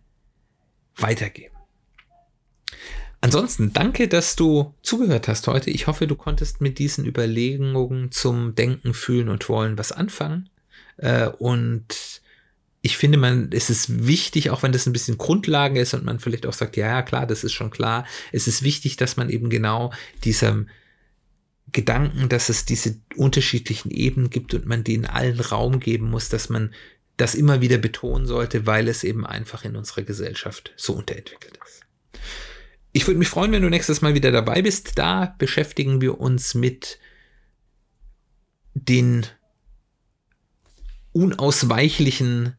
weitergeben. 0.95 1.55
Ansonsten 3.25 3.73
danke, 3.73 4.07
dass 4.07 4.35
du 4.35 4.75
zugehört 4.83 5.27
hast 5.27 5.47
heute. 5.47 5.71
Ich 5.71 5.87
hoffe, 5.87 6.05
du 6.05 6.13
konntest 6.13 6.61
mit 6.61 6.77
diesen 6.77 7.07
Überlegungen 7.07 8.11
zum 8.11 8.53
Denken, 8.53 8.93
Fühlen 8.93 9.29
und 9.29 9.49
Wollen 9.49 9.79
was 9.79 9.91
anfangen. 9.91 10.47
Äh, 10.97 11.29
und 11.29 12.21
ich 12.83 12.97
finde, 12.97 13.17
man, 13.17 13.49
es 13.51 13.71
ist 13.71 14.05
wichtig, 14.05 14.51
auch 14.51 14.61
wenn 14.61 14.73
das 14.73 14.85
ein 14.85 14.93
bisschen 14.93 15.17
Grundlage 15.17 15.79
ist 15.79 15.95
und 15.95 16.05
man 16.05 16.19
vielleicht 16.19 16.45
auch 16.45 16.53
sagt, 16.53 16.77
ja, 16.77 16.85
ja, 16.85 17.01
klar, 17.01 17.25
das 17.25 17.43
ist 17.43 17.53
schon 17.53 17.71
klar. 17.71 18.05
Es 18.31 18.45
ist 18.45 18.61
wichtig, 18.61 18.95
dass 18.95 19.17
man 19.17 19.31
eben 19.31 19.49
genau 19.49 19.91
diesem 20.23 20.69
Gedanken, 21.71 22.29
dass 22.29 22.49
es 22.49 22.65
diese 22.65 22.99
unterschiedlichen 23.15 23.89
Ebenen 23.89 24.29
gibt 24.29 24.53
und 24.53 24.67
man 24.67 24.83
denen 24.83 25.07
allen 25.07 25.39
Raum 25.39 25.79
geben 25.79 26.11
muss, 26.11 26.29
dass 26.29 26.49
man 26.49 26.75
das 27.17 27.33
immer 27.33 27.59
wieder 27.59 27.79
betonen 27.79 28.27
sollte, 28.27 28.67
weil 28.67 28.87
es 28.87 29.03
eben 29.03 29.25
einfach 29.25 29.65
in 29.65 29.75
unserer 29.75 30.03
Gesellschaft 30.03 30.73
so 30.75 30.93
unterentwickelt 30.93 31.57
ist. 31.65 31.85
Ich 32.97 33.07
würde 33.07 33.19
mich 33.19 33.27
freuen, 33.27 33.51
wenn 33.51 33.61
du 33.61 33.69
nächstes 33.69 34.01
Mal 34.01 34.13
wieder 34.13 34.31
dabei 34.31 34.61
bist. 34.61 34.97
Da 34.97 35.35
beschäftigen 35.37 35.99
wir 35.99 36.21
uns 36.21 36.55
mit 36.55 36.97
den 38.73 39.25
unausweichlichen 41.11 42.55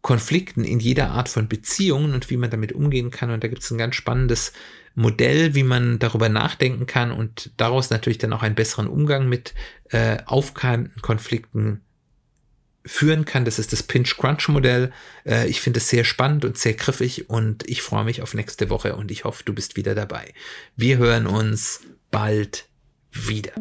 Konflikten 0.00 0.62
in 0.62 0.78
jeder 0.78 1.10
Art 1.10 1.28
von 1.28 1.48
Beziehungen 1.48 2.14
und 2.14 2.30
wie 2.30 2.36
man 2.36 2.50
damit 2.50 2.70
umgehen 2.70 3.10
kann. 3.10 3.32
Und 3.32 3.42
da 3.42 3.48
gibt 3.48 3.64
es 3.64 3.70
ein 3.72 3.78
ganz 3.78 3.96
spannendes 3.96 4.52
Modell, 4.94 5.56
wie 5.56 5.64
man 5.64 5.98
darüber 5.98 6.28
nachdenken 6.28 6.86
kann 6.86 7.10
und 7.10 7.50
daraus 7.56 7.90
natürlich 7.90 8.18
dann 8.18 8.32
auch 8.34 8.44
einen 8.44 8.54
besseren 8.54 8.86
Umgang 8.86 9.28
mit 9.28 9.54
äh, 9.90 10.18
aufkeimenden 10.24 11.02
Konflikten 11.02 11.80
führen 12.88 13.24
kann. 13.24 13.44
Das 13.44 13.58
ist 13.58 13.72
das 13.72 13.82
Pinch-Crunch-Modell. 13.82 14.92
Äh, 15.24 15.46
ich 15.48 15.60
finde 15.60 15.78
es 15.78 15.88
sehr 15.88 16.04
spannend 16.04 16.44
und 16.44 16.58
sehr 16.58 16.74
griffig 16.74 17.28
und 17.28 17.68
ich 17.68 17.82
freue 17.82 18.04
mich 18.04 18.22
auf 18.22 18.34
nächste 18.34 18.70
Woche 18.70 18.96
und 18.96 19.10
ich 19.10 19.24
hoffe, 19.24 19.44
du 19.44 19.52
bist 19.52 19.76
wieder 19.76 19.94
dabei. 19.94 20.32
Wir 20.74 20.98
hören 20.98 21.26
uns 21.26 21.80
bald 22.10 22.66
wieder. 23.12 23.52